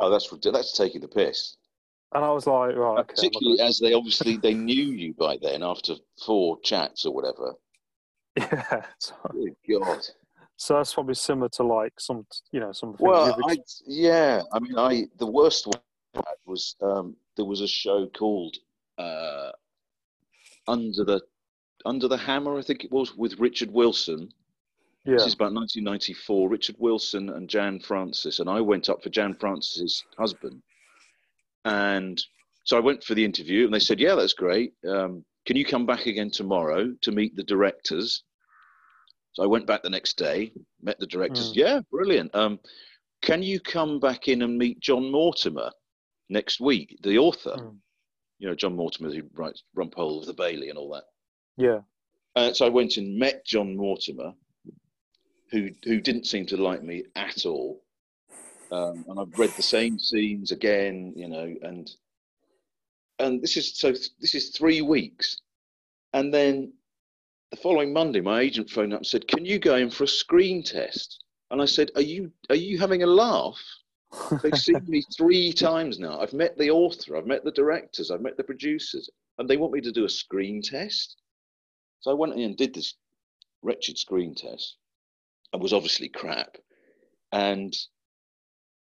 [0.00, 0.28] Oh, that's.
[0.42, 1.56] That's taking the piss.
[2.14, 5.62] and I was like, right, okay, Particularly as they obviously they knew you by then
[5.62, 5.94] after
[6.24, 7.54] four chats or whatever.
[8.36, 8.84] yeah.
[8.98, 10.00] So, Good God.
[10.56, 12.90] so that's probably similar to like some, you know, some.
[12.90, 14.42] of the things Well, I yeah.
[14.52, 15.80] I mean, I the worst one
[16.16, 18.56] I was um, there was a show called
[18.98, 19.50] uh,
[20.66, 21.20] Under the
[21.84, 24.32] Under the Hammer, I think it was, with Richard Wilson.
[25.10, 26.48] Yeah, This is about 1994.
[26.48, 30.62] Richard Wilson and Jan Francis, and I went up for Jan Francis's husband,
[31.64, 32.22] and
[32.64, 34.74] so I went for the interview, and they said, "Yeah, that's great.
[34.86, 38.22] Um, can you come back again tomorrow to meet the directors?"
[39.32, 40.52] So I went back the next day,
[40.82, 41.52] met the directors.
[41.52, 41.56] Mm.
[41.56, 42.34] Yeah, brilliant.
[42.34, 42.58] Um,
[43.22, 45.70] can you come back in and meet John Mortimer
[46.28, 47.56] next week, the author?
[47.56, 47.78] Mm.
[48.38, 51.04] You know, John Mortimer who writes Rumpole of the Bailey and all that.
[51.56, 51.80] yeah,
[52.36, 54.32] Uh, so I went and met John Mortimer,
[55.50, 57.82] who who didn't seem to like me at all.
[58.70, 61.90] Um, and I've read the same scenes again, you know, and
[63.18, 65.40] and this is so this is three weeks,
[66.12, 66.72] and then
[67.50, 70.08] the following Monday, my agent phoned up and said, "Can you go in for a
[70.08, 73.58] screen test?" And I said, "Are you are you having a laugh?"
[74.42, 76.20] They've seen me three times now.
[76.20, 79.08] I've met the author, I've met the directors, I've met the producers.
[79.38, 81.16] and they want me to do a screen test.
[82.00, 82.94] So I went in and did this
[83.62, 84.76] wretched screen test
[85.52, 86.56] and was obviously crap
[87.32, 87.74] and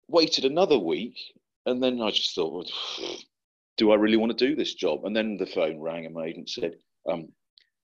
[0.08, 1.18] waited another week.
[1.66, 2.66] And then I just thought, well,
[3.78, 5.06] do I really want to do this job?
[5.06, 6.76] And then the phone rang and my agent said,
[7.10, 7.30] um,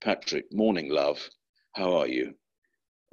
[0.03, 1.29] Patrick, morning, love.
[1.73, 2.35] How are you?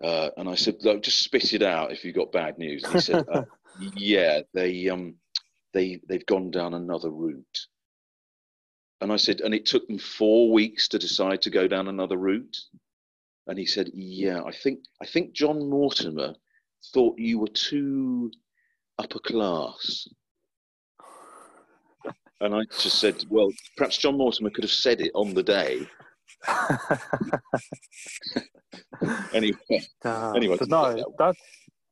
[0.02, 2.82] Uh, and I said, look, just spit it out if you've got bad news.
[2.84, 3.42] And he said, uh,
[3.96, 5.14] yeah, they, um,
[5.72, 7.66] they, they've gone down another route.
[9.00, 12.16] And I said, and it took them four weeks to decide to go down another
[12.16, 12.56] route.
[13.47, 16.34] And he said, yeah, I think, I think John Mortimer
[16.93, 18.30] thought you were too
[18.99, 20.09] upper class.
[22.40, 25.86] And I just said, well, perhaps John Mortimer could have said it on the day.
[29.32, 29.59] anyway.
[30.05, 31.34] Anyway, no, that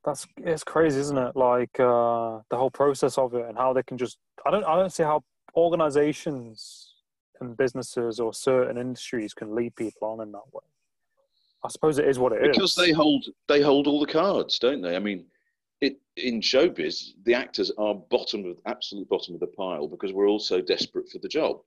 [0.04, 1.36] that's it's crazy, isn't it?
[1.36, 4.76] Like uh, the whole process of it and how they can just I don't I
[4.76, 5.22] don't see how
[5.54, 6.94] organizations
[7.40, 10.64] and businesses or certain industries can lead people on in that way.
[11.64, 12.56] I suppose it is what it is.
[12.56, 14.96] because they hold they hold all the cards, don't they?
[14.96, 15.26] I mean,
[15.80, 20.28] it in showbiz, the actors are bottom of absolute bottom of the pile because we're
[20.28, 21.60] all so desperate for the job.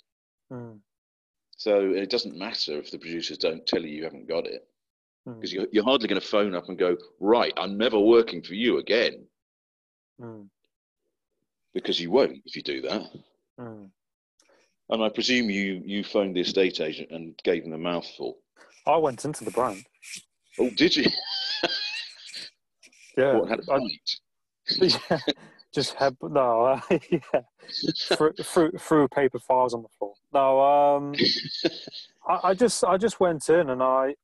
[0.51, 0.79] Mm,
[1.57, 4.67] So it doesn't matter if the producers don't tell you you haven't got it
[5.27, 8.41] mm, because you're, you're hardly going to phone up and go, right, I'm never working
[8.41, 9.25] for you again
[10.21, 10.47] mm,
[11.73, 13.03] because you won't if you do that.
[13.59, 13.89] mm.
[14.89, 18.39] And I presume you you phoned the estate agent and gave them a mouthful.
[18.85, 19.85] I went into the brand.
[20.59, 21.05] Oh, did you?
[23.17, 23.81] Yeah, What, had a fight?
[25.09, 25.19] yeah,
[25.73, 26.81] just had no, uh,
[27.11, 27.41] yeah,
[28.09, 30.13] threw, threw, threw paper files on the floor.
[30.33, 31.15] No, um,
[32.27, 34.15] I, I just I just went in and I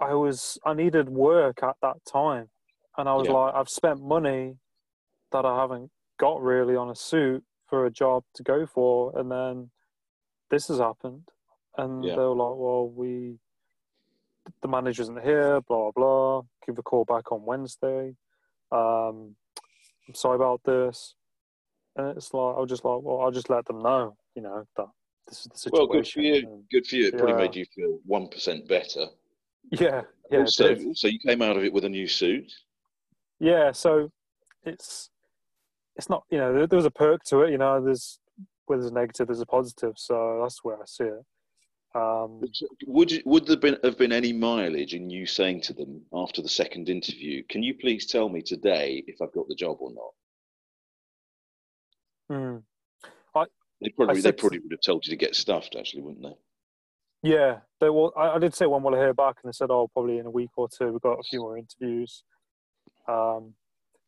[0.00, 2.48] I was I needed work at that time,
[2.96, 3.34] and I was Yeah.
[3.34, 4.56] like I've spent money
[5.32, 9.30] that I haven't got really on a suit for a job to go for, and
[9.30, 9.70] then
[10.50, 11.28] this has happened,
[11.76, 12.14] and Yeah.
[12.14, 13.38] they were like, well, we
[14.62, 16.42] the manager isn't here, blah blah.
[16.66, 18.14] Give a call back on Wednesday.
[18.72, 19.36] Um,
[20.08, 21.14] I'm sorry about this.
[21.96, 24.64] And it's like I was just like, well, I'll just let them know, you know,
[24.76, 24.86] that
[25.26, 25.88] this is the situation.
[25.88, 26.64] Well, good for you.
[26.70, 27.08] Good for you.
[27.08, 29.06] It probably made you feel one percent better.
[29.72, 32.52] yeah, yeah, also, so you came out of it with a new suit.
[33.40, 33.72] yeah.
[33.72, 34.10] So
[34.64, 35.10] it's
[35.96, 37.50] it's not, you know, there, there was a perk to it.
[37.50, 38.18] You know, there's
[38.66, 39.94] where there's a negative, there's a positive.
[39.96, 41.24] So that's where I see it.
[41.96, 42.40] Um,
[42.86, 46.42] Would you, would there been, have been any mileage in you saying to them after
[46.42, 49.92] the second interview, "Can you please tell me today if I've got the job or
[49.92, 50.12] not"?
[52.28, 52.56] hmm.
[53.80, 57.30] They probably they probably would have told you to get stuffed, actually, wouldn't they?
[57.30, 58.12] Yeah, they will.
[58.16, 60.26] I, I did say one will I hear back, and they said, "Oh, probably in
[60.26, 60.92] a week or two.
[60.92, 62.22] We've got a few more interviews."
[63.08, 63.54] Um,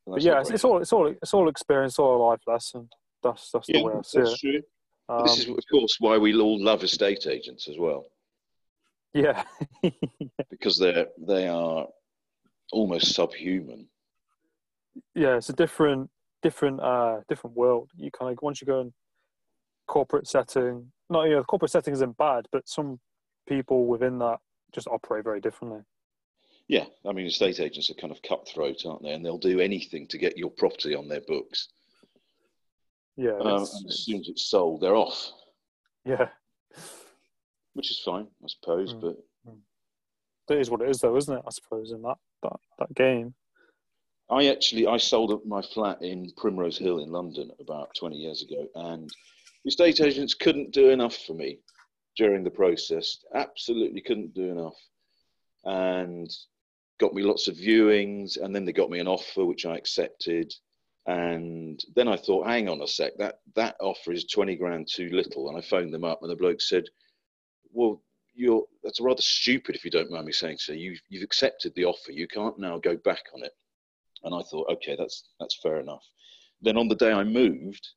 [0.07, 2.89] but yeah, it's, it's all it's all it's all experience, all a life lesson.
[3.21, 4.39] That's that's the yeah, way I see it.
[4.39, 4.61] true.
[5.09, 8.05] Um, this is, of course, why we all love estate agents as well,
[9.13, 9.43] yeah,
[10.49, 11.87] because they're they are
[12.71, 13.87] almost subhuman.
[15.15, 15.37] yeah.
[15.37, 16.09] It's a different
[16.43, 17.89] different uh different world.
[17.97, 18.93] You kind of once you go in
[19.87, 20.91] corporate setting.
[21.09, 22.99] No, you know, the corporate setting isn't bad, but some
[23.47, 24.37] people within that
[24.71, 25.81] just operate very differently.
[26.67, 29.11] Yeah, I mean, estate agents are kind of cutthroat, aren't they?
[29.11, 31.69] And they'll do anything to get your property on their books.
[33.19, 35.31] Yeah, Um, as soon as it's sold, they're off,
[36.05, 36.29] yeah.
[37.73, 38.93] which is fine, I suppose.
[38.93, 39.01] Mm.
[40.47, 41.43] But It is what it is, though, isn't it?
[41.45, 43.35] I suppose in that that that game.
[44.29, 48.41] I actually I sold up my flat in Primrose Hill in London about 20 years
[48.41, 49.09] ago, and
[49.65, 51.59] the estate agents couldn't do enough for me
[52.15, 53.17] during the process.
[53.35, 54.77] Absolutely couldn't do enough,
[55.65, 56.29] and
[56.99, 60.53] got me lots of viewings, and then they got me an offer which I accepted,
[61.05, 65.09] and then I thought, hang on a sec, that that offer is 20 grand too
[65.09, 66.85] little, and I phoned them up, and the bloke said,
[67.71, 68.01] well.
[68.35, 70.71] You're, that's rather stupid if you don't mind me saying so.
[70.71, 72.13] You, you've accepted the offer.
[72.13, 73.51] You can't now go back on it.
[74.23, 76.05] And I thought, okay, that's that's fair enough.
[76.61, 77.87] Then on the day I moved,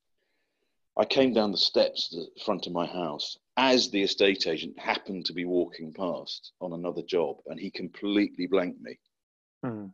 [0.96, 4.78] I came down the steps to the front of my house as the estate agent
[4.78, 8.98] happened to be walking past on another job, and he completely blanked me.
[9.64, 9.86] Hmm.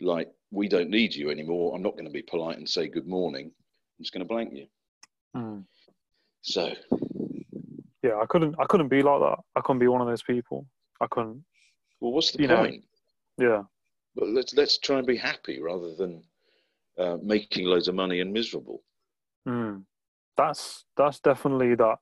[0.00, 1.74] Like, we don't need you anymore.
[1.74, 3.46] I'm not going to be polite and say good morning.
[3.46, 4.66] I'm just going to blank you.
[5.34, 5.60] Hmm.
[6.42, 6.72] So,
[8.02, 8.54] Yeah, I couldn't.
[8.60, 9.38] I couldn't be like that.
[9.56, 10.66] I couldn't be one of those people.
[11.00, 11.42] I couldn't.
[12.00, 12.70] well, what's the You know.
[13.38, 13.62] Yeah,
[14.14, 16.22] But let's let's try and be happy rather than
[16.98, 18.82] uh, making loads of money and miserable.
[19.48, 19.82] mm.
[20.36, 21.96] that's that's definitely that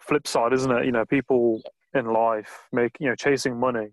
[0.00, 0.86] flip side, isn't it?
[0.86, 1.60] You know, people
[1.94, 3.88] in life make you know chasing money.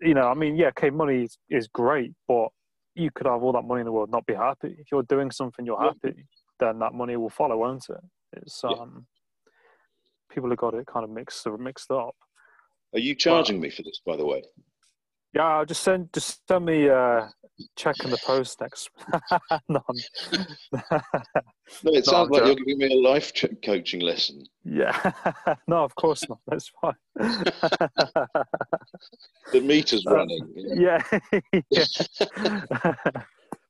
[0.00, 2.48] You know, I mean, yeah, okay, money is, is great, but
[2.94, 4.76] you could have all that money in the world, not be happy.
[4.78, 5.92] If you're doing something you're Yeah.
[6.02, 6.26] happy,
[6.60, 8.00] then that money will follow, won't it?
[8.32, 8.70] It's Yeah.
[8.70, 9.06] um,
[10.30, 12.16] people have got it kind of mixed mixed up.
[12.92, 14.42] Are you charging me for this, by the way?
[15.32, 17.28] Yeah, just send just send me uh,
[17.76, 18.90] check in the post next.
[19.68, 19.80] no,
[21.82, 24.44] No, it sounds like you're giving me a life ch- coaching lesson.
[24.64, 25.12] yeah,
[25.68, 26.38] no, of course not.
[26.46, 26.94] That's fine.
[29.52, 30.52] The meter's Uh, running.
[30.56, 31.02] yeah,
[31.70, 31.84] yeah.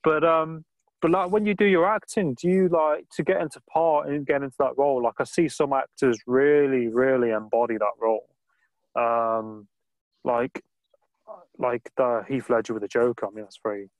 [0.02, 0.64] but um,
[1.02, 4.26] but like when you do your acting, do you like to get into part and
[4.26, 5.02] get into that role?
[5.02, 8.28] Like I see some actors really, really embody that role.
[8.96, 9.66] Um,
[10.24, 10.62] like
[11.58, 13.26] like the Heath Ledger with the Joker.
[13.26, 13.90] I mean, that's very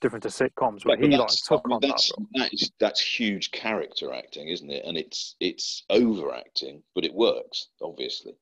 [0.00, 2.26] different to sitcoms, but but he like took on that that's, role.
[2.34, 4.84] that is, that's huge character acting, isn't it?
[4.84, 8.34] And it's it's overacting, but it works, obviously.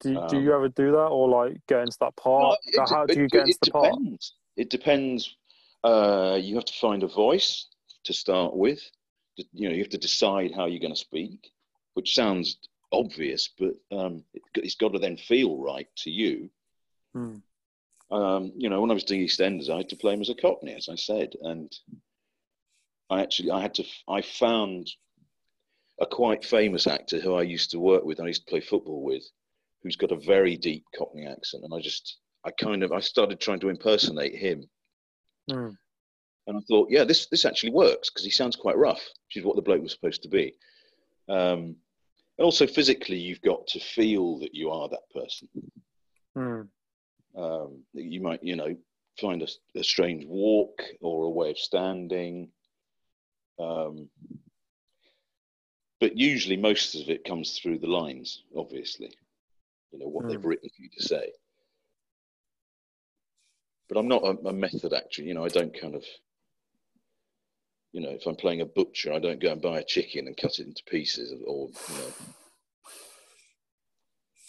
[0.00, 2.58] Do, you- do um, you ever do that, or like get into that part?
[2.74, 3.92] No, it how do you it- get into the part?
[3.94, 4.34] depends.
[4.56, 5.36] It depends.
[5.84, 7.68] Uh, you have to find a voice
[8.04, 8.80] to start with.
[9.52, 11.50] You know, you have to decide how you're going to speak,
[11.94, 12.58] which sounds
[12.92, 16.50] obvious, but um, it, it's got to then feel right to you.
[17.14, 17.36] Hmm.
[18.12, 20.34] Um, you know, when I was doing EastEnders, I had to play him as a
[20.34, 21.72] Cockney, as I said, and
[23.08, 24.90] I actually I had to I found
[25.98, 28.20] a quite famous actor who I used to work with.
[28.20, 29.24] I used to play football with,
[29.82, 33.40] who's got a very deep Cockney accent, and I just I kind of I started
[33.40, 34.68] trying to impersonate him,
[35.50, 35.70] Hmm.
[36.46, 39.44] and I thought, yeah, this this actually works because he sounds quite rough, which is
[39.44, 40.54] what the bloke was supposed to be.
[41.30, 41.76] Um,
[42.36, 45.48] and also physically, you've got to feel that you are that person
[46.34, 46.62] Hmm.
[47.36, 48.76] Um, you might you know
[49.20, 52.48] find a, a strange walk or a way of standing
[53.58, 54.08] um,
[56.00, 59.10] but usually most of it comes through the lines obviously
[59.92, 60.48] you know what they've Hmm.
[60.48, 61.30] written for you to say
[63.88, 66.04] but i'm not a, a method actor you know i don't kind of
[67.92, 70.36] you know if i'm playing a butcher i don't go and buy a chicken and
[70.36, 72.12] cut it into pieces or you know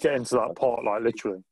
[0.01, 1.43] Get into that part, like literally.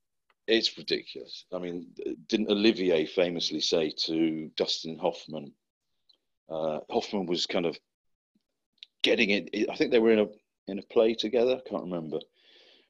[0.48, 1.46] It's ridiculous.
[1.54, 1.88] I mean,
[2.28, 5.54] didn't Olivier famously say to Dustin Hoffman?
[6.50, 7.78] Uh, Hoffman was kind of
[9.04, 9.70] getting it.
[9.70, 10.28] I think they were in a
[10.68, 11.58] in a play together.
[11.58, 12.20] I can't remember,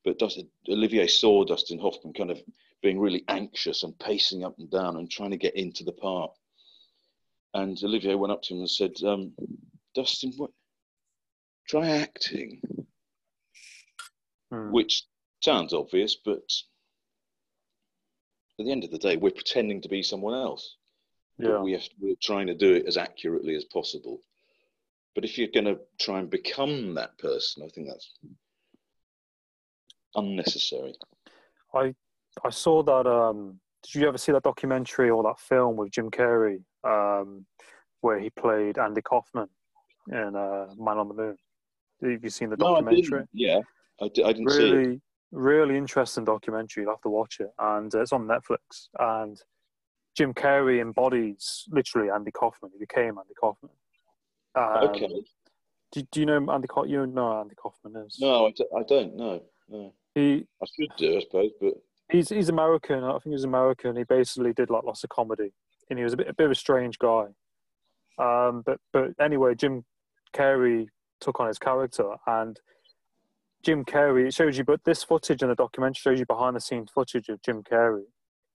[0.03, 2.41] but Dustin, Olivier saw Dustin Hoffman kind of
[2.81, 6.31] being really anxious and pacing up and down and trying to get into the part.
[7.53, 9.33] And Olivier went up to him and said, um,
[9.93, 10.51] "Dustin, what?
[11.67, 12.61] Try acting."
[14.51, 14.71] Hmm.
[14.71, 15.05] which
[15.41, 16.43] sounds obvious, but
[18.59, 20.77] at the end of the day, we're pretending to be someone else.
[21.37, 21.61] Yeah.
[21.61, 24.21] We have, we're trying to do it as accurately as possible.
[25.15, 28.11] But if you're going to try and become that person, I think that's
[30.15, 30.95] unnecessary.
[31.73, 31.95] I
[32.43, 33.07] I saw that.
[33.07, 37.45] Um, did you ever see that documentary or that film with Jim Carrey, um,
[38.01, 39.49] where he played Andy Kaufman
[40.09, 41.37] in uh, Man on the Moon?
[42.03, 43.01] Have you seen the documentary?
[43.09, 43.29] No, I didn't.
[43.33, 43.59] Yeah,
[44.01, 45.01] I, di- I didn't see it.
[45.31, 46.83] Really, interesting documentary.
[46.83, 48.89] You'll have to watch it, and uh, it's on Netflix.
[48.99, 49.41] And
[50.15, 52.71] Jim Carrey embodies literally Andy Kaufman.
[52.73, 53.71] He became Andy Kaufman.
[54.55, 55.23] Um, Okay.
[55.93, 56.89] Do, do you know Andy Kaufman?
[56.91, 58.17] You know Andy Kaufman is.
[58.19, 59.41] No, I, d- I don't know.
[59.67, 59.93] No.
[60.15, 61.73] He I should do, I suppose, but
[62.09, 63.03] he's he's American.
[63.03, 63.95] I think he's American.
[63.97, 65.51] He basically did like lots of comedy,
[65.89, 67.25] and he was a bit a bit of a strange guy.
[68.19, 69.83] Um, but but anyway, Jim
[70.33, 70.87] Carrey
[71.19, 72.59] took on his character, and
[73.63, 74.63] Jim Carrey it shows you.
[74.63, 78.03] But this footage in the documentary shows you behind the scenes footage of Jim Carrey,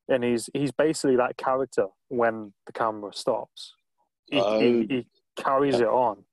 [0.09, 3.75] and he's he's basically that character when the camera stops.
[4.31, 4.59] He, Oh.
[4.61, 6.25] he, he carries it on,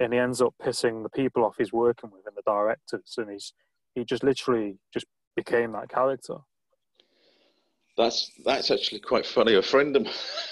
[0.00, 3.30] and he ends up pissing the people off he's working with and the directors, and
[3.30, 3.52] he's
[3.94, 5.06] he just literally just
[5.36, 6.36] became that character.
[7.96, 9.54] That's that's actually quite funny.
[9.54, 10.06] A friend of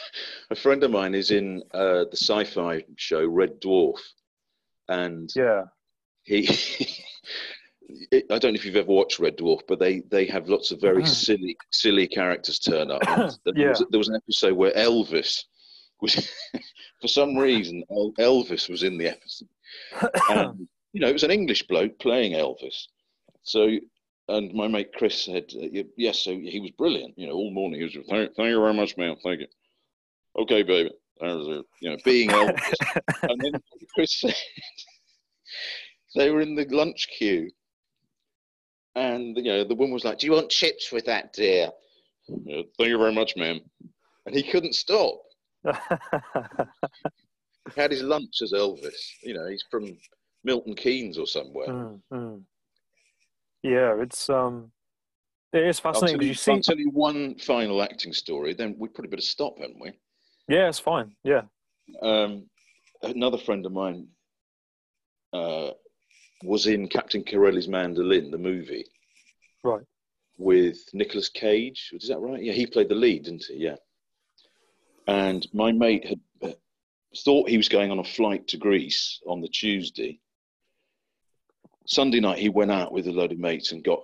[0.50, 3.98] a friend of mine is in uh, the sci-fi show Red Dwarf,
[4.88, 5.64] and Yeah.
[6.24, 6.48] he.
[7.88, 10.80] I don't know if you've ever watched Red Dwarf, but they they have lots of
[10.80, 13.02] very silly silly characters turn up.
[13.44, 15.44] There, was, there was an episode where Elvis
[16.00, 16.30] was,
[17.00, 19.48] for some reason, Elvis was in the episode.
[20.30, 22.86] And, you know, it was an English bloke playing Elvis.
[23.42, 23.70] So,
[24.28, 27.14] and my mate Chris said, uh, yes, so he was brilliant.
[27.16, 29.16] You know, all morning he was, thank, thank you very much, man.
[29.22, 29.46] Thank you.
[30.38, 30.90] Okay, baby.
[31.20, 31.64] Was.
[31.80, 32.74] You know, being Elvis.
[33.22, 33.52] and then
[33.94, 34.34] Chris said,
[36.14, 37.50] they were in the lunch queue.
[38.96, 41.70] And, you know, the woman was like, do you want chips with that, dear?
[42.28, 43.60] "Yeah, thank you very much, ma'am.
[44.24, 45.20] And he couldn't stop.
[47.74, 48.94] He had his lunch as Elvis.
[49.24, 49.98] You know, he's from
[50.44, 51.66] Milton Keynes or somewhere.
[51.66, 52.42] Mm, mm.
[53.64, 54.70] Yeah, it's um,
[55.52, 56.70] it is I'll, fascinating tell because you, you I'll see.
[56.72, 59.90] tell you one final acting story, then we probably better stop, haven't we?
[60.48, 61.16] Yeah, it's fine.
[61.24, 61.42] Yeah,
[62.02, 62.48] Um,
[63.02, 64.06] another friend of mine
[65.32, 65.70] uh,
[66.46, 68.86] was in Captain Corelli's Mandolin, the movie,
[69.64, 69.84] Right.
[70.38, 71.90] with Nicolas Cage.
[71.92, 72.42] Is that right?
[72.42, 73.56] Yeah, he played the lead, didn't he?
[73.56, 73.76] Yeah.
[75.08, 76.52] And my mate had uh,
[77.24, 80.20] thought he was going on a flight to Greece on the Tuesday.
[81.86, 84.02] Sunday night, he went out with a load of mates and got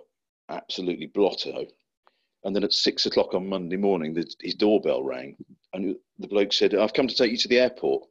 [0.49, 1.66] absolutely blotto.
[2.45, 5.36] And then at six o'clock on Monday morning, the, his doorbell rang,
[5.72, 8.09] and the bloke said, "I've come to take you to the airport."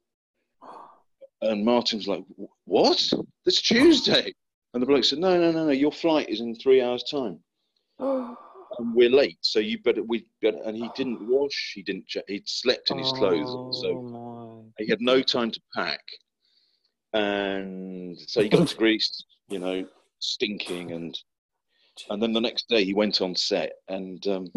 [1.41, 2.23] And Martin was like,
[2.65, 3.11] "What?
[3.45, 4.33] It's Tuesday."
[4.73, 5.71] And the bloke said, "No, no, no, no.
[5.71, 7.43] Your flight is in three hours' time."
[7.99, 10.61] and we're late, so you better we better.
[10.63, 11.73] And he didn't wash.
[11.75, 12.05] He didn't.
[12.27, 14.83] He'd slept in his clothes, Oh, so my.
[14.83, 16.01] he had no time to pack.
[17.13, 19.85] And so he got to Greece, you know,
[20.19, 21.17] stinking, and
[22.09, 24.47] and then the next day he went on set, and um,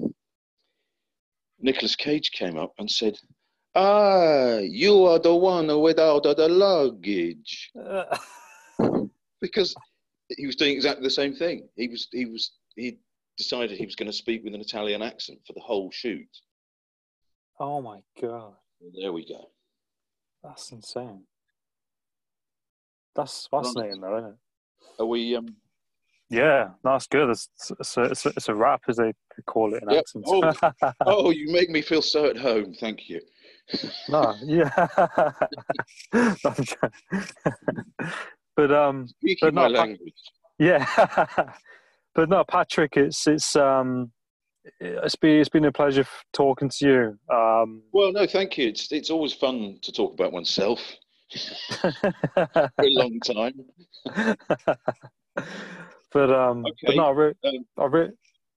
[1.58, 3.18] Nicolas Cage came up and said,
[3.74, 7.72] "Ah, you are the one without the luggage,"
[9.40, 9.74] because
[10.36, 11.68] he was doing exactly the same thing.
[11.76, 12.98] He was he was he
[13.36, 16.28] decided he was going to speak with an Italian accent for the whole shoot.
[17.58, 18.54] oh my god,
[19.00, 19.50] There we go.
[20.42, 21.24] that's insane.
[23.16, 24.36] That's fascinating, though, isn't it?
[24.98, 25.36] Are we?
[25.36, 25.54] Um,
[26.30, 27.30] Yeah, that's good.
[27.30, 27.48] It's,
[27.78, 29.12] it's, a, it's, a, it's a wrap, as they
[29.46, 29.98] call it in Yep.
[30.00, 30.30] accents.
[30.32, 30.52] Oh.
[31.06, 32.74] oh, you make me feel so at home.
[32.74, 33.20] Thank you.
[34.08, 34.70] No, yeah.
[38.56, 40.14] but um, Speaking But my no, language.
[40.58, 40.86] yeah.
[42.14, 44.12] but no, Patrick, it's it's um,
[44.80, 47.18] it's been it's been a pleasure talking to you.
[47.34, 48.68] Um, Well, no, thank you.
[48.68, 50.80] It's it's always fun to talk about oneself
[51.30, 53.64] for a long time.
[56.12, 56.96] but um, but Okay.
[56.96, 58.10] no, I, re- Um, I, re-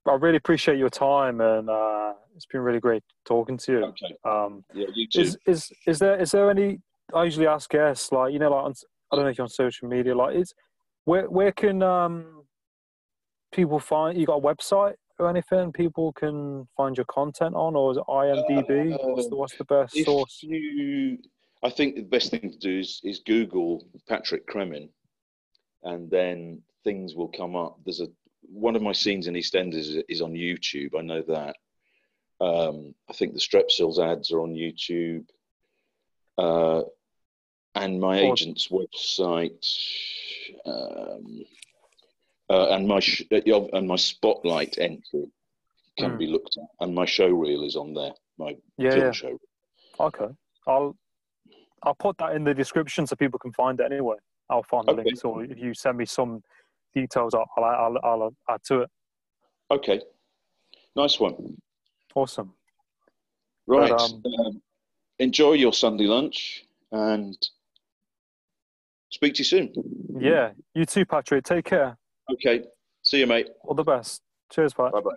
[0.08, 3.86] I really appreciate your time, and uh, it's been really great talking to you.
[3.86, 4.16] Okay.
[4.24, 5.22] Um, Yeah, you too.
[5.22, 6.80] is is is there is there any?
[7.14, 8.74] I usually ask guests, like you know, like on,
[9.12, 10.54] I don't know if you're on social media, like is
[11.06, 12.44] where where can um
[13.52, 17.92] people find you got a website or anything people can find your content on, or
[17.92, 18.98] is it IMDb?
[19.02, 20.40] what's the what's the best source?
[20.42, 21.18] you,
[21.64, 24.90] I think the best thing to do is, is Google Patrick Cremin,
[25.84, 27.80] and then things will come up.
[27.84, 28.08] There's a
[28.50, 30.98] one of my scenes in EastEnders is, is on YouTube.
[30.98, 31.56] I know that.
[32.40, 35.26] Um, I think the Strepsils ads are on YouTube,
[36.38, 36.84] uh,
[37.76, 39.66] and my agent's website,
[40.66, 41.44] um,
[42.50, 45.32] uh, and my sh- uh, and my spotlight entry
[45.98, 46.18] can Hmm.
[46.18, 48.14] be looked at, and my show reel is on there.
[48.38, 49.12] My Yeah, film yeah.
[49.12, 49.40] show.
[50.00, 50.28] Okay,
[50.68, 50.96] I'll
[51.82, 54.18] I'll put that in the description so people can find it anyway.
[54.50, 55.04] I'll find the Okay.
[55.06, 56.44] links, or if you send me some
[56.94, 58.90] details, I'll, I'll, I'll add to it.
[59.72, 60.02] Okay,
[60.96, 61.58] nice one.
[62.16, 62.54] Awesome.
[63.68, 63.92] Right.
[63.92, 64.62] But, um, um,
[65.20, 67.38] enjoy your Sunday lunch and
[69.10, 69.74] speak to you soon.
[70.20, 70.52] Yeah.
[70.74, 71.44] You too, Patrick.
[71.44, 71.98] Take care.
[72.32, 72.64] Okay.
[73.04, 73.50] See you, mate.
[73.64, 74.22] All the best.
[74.52, 74.92] Cheers, Pat.
[74.92, 75.12] Bye bye.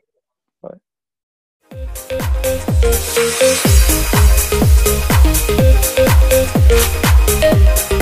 [7.90, 7.96] Bye.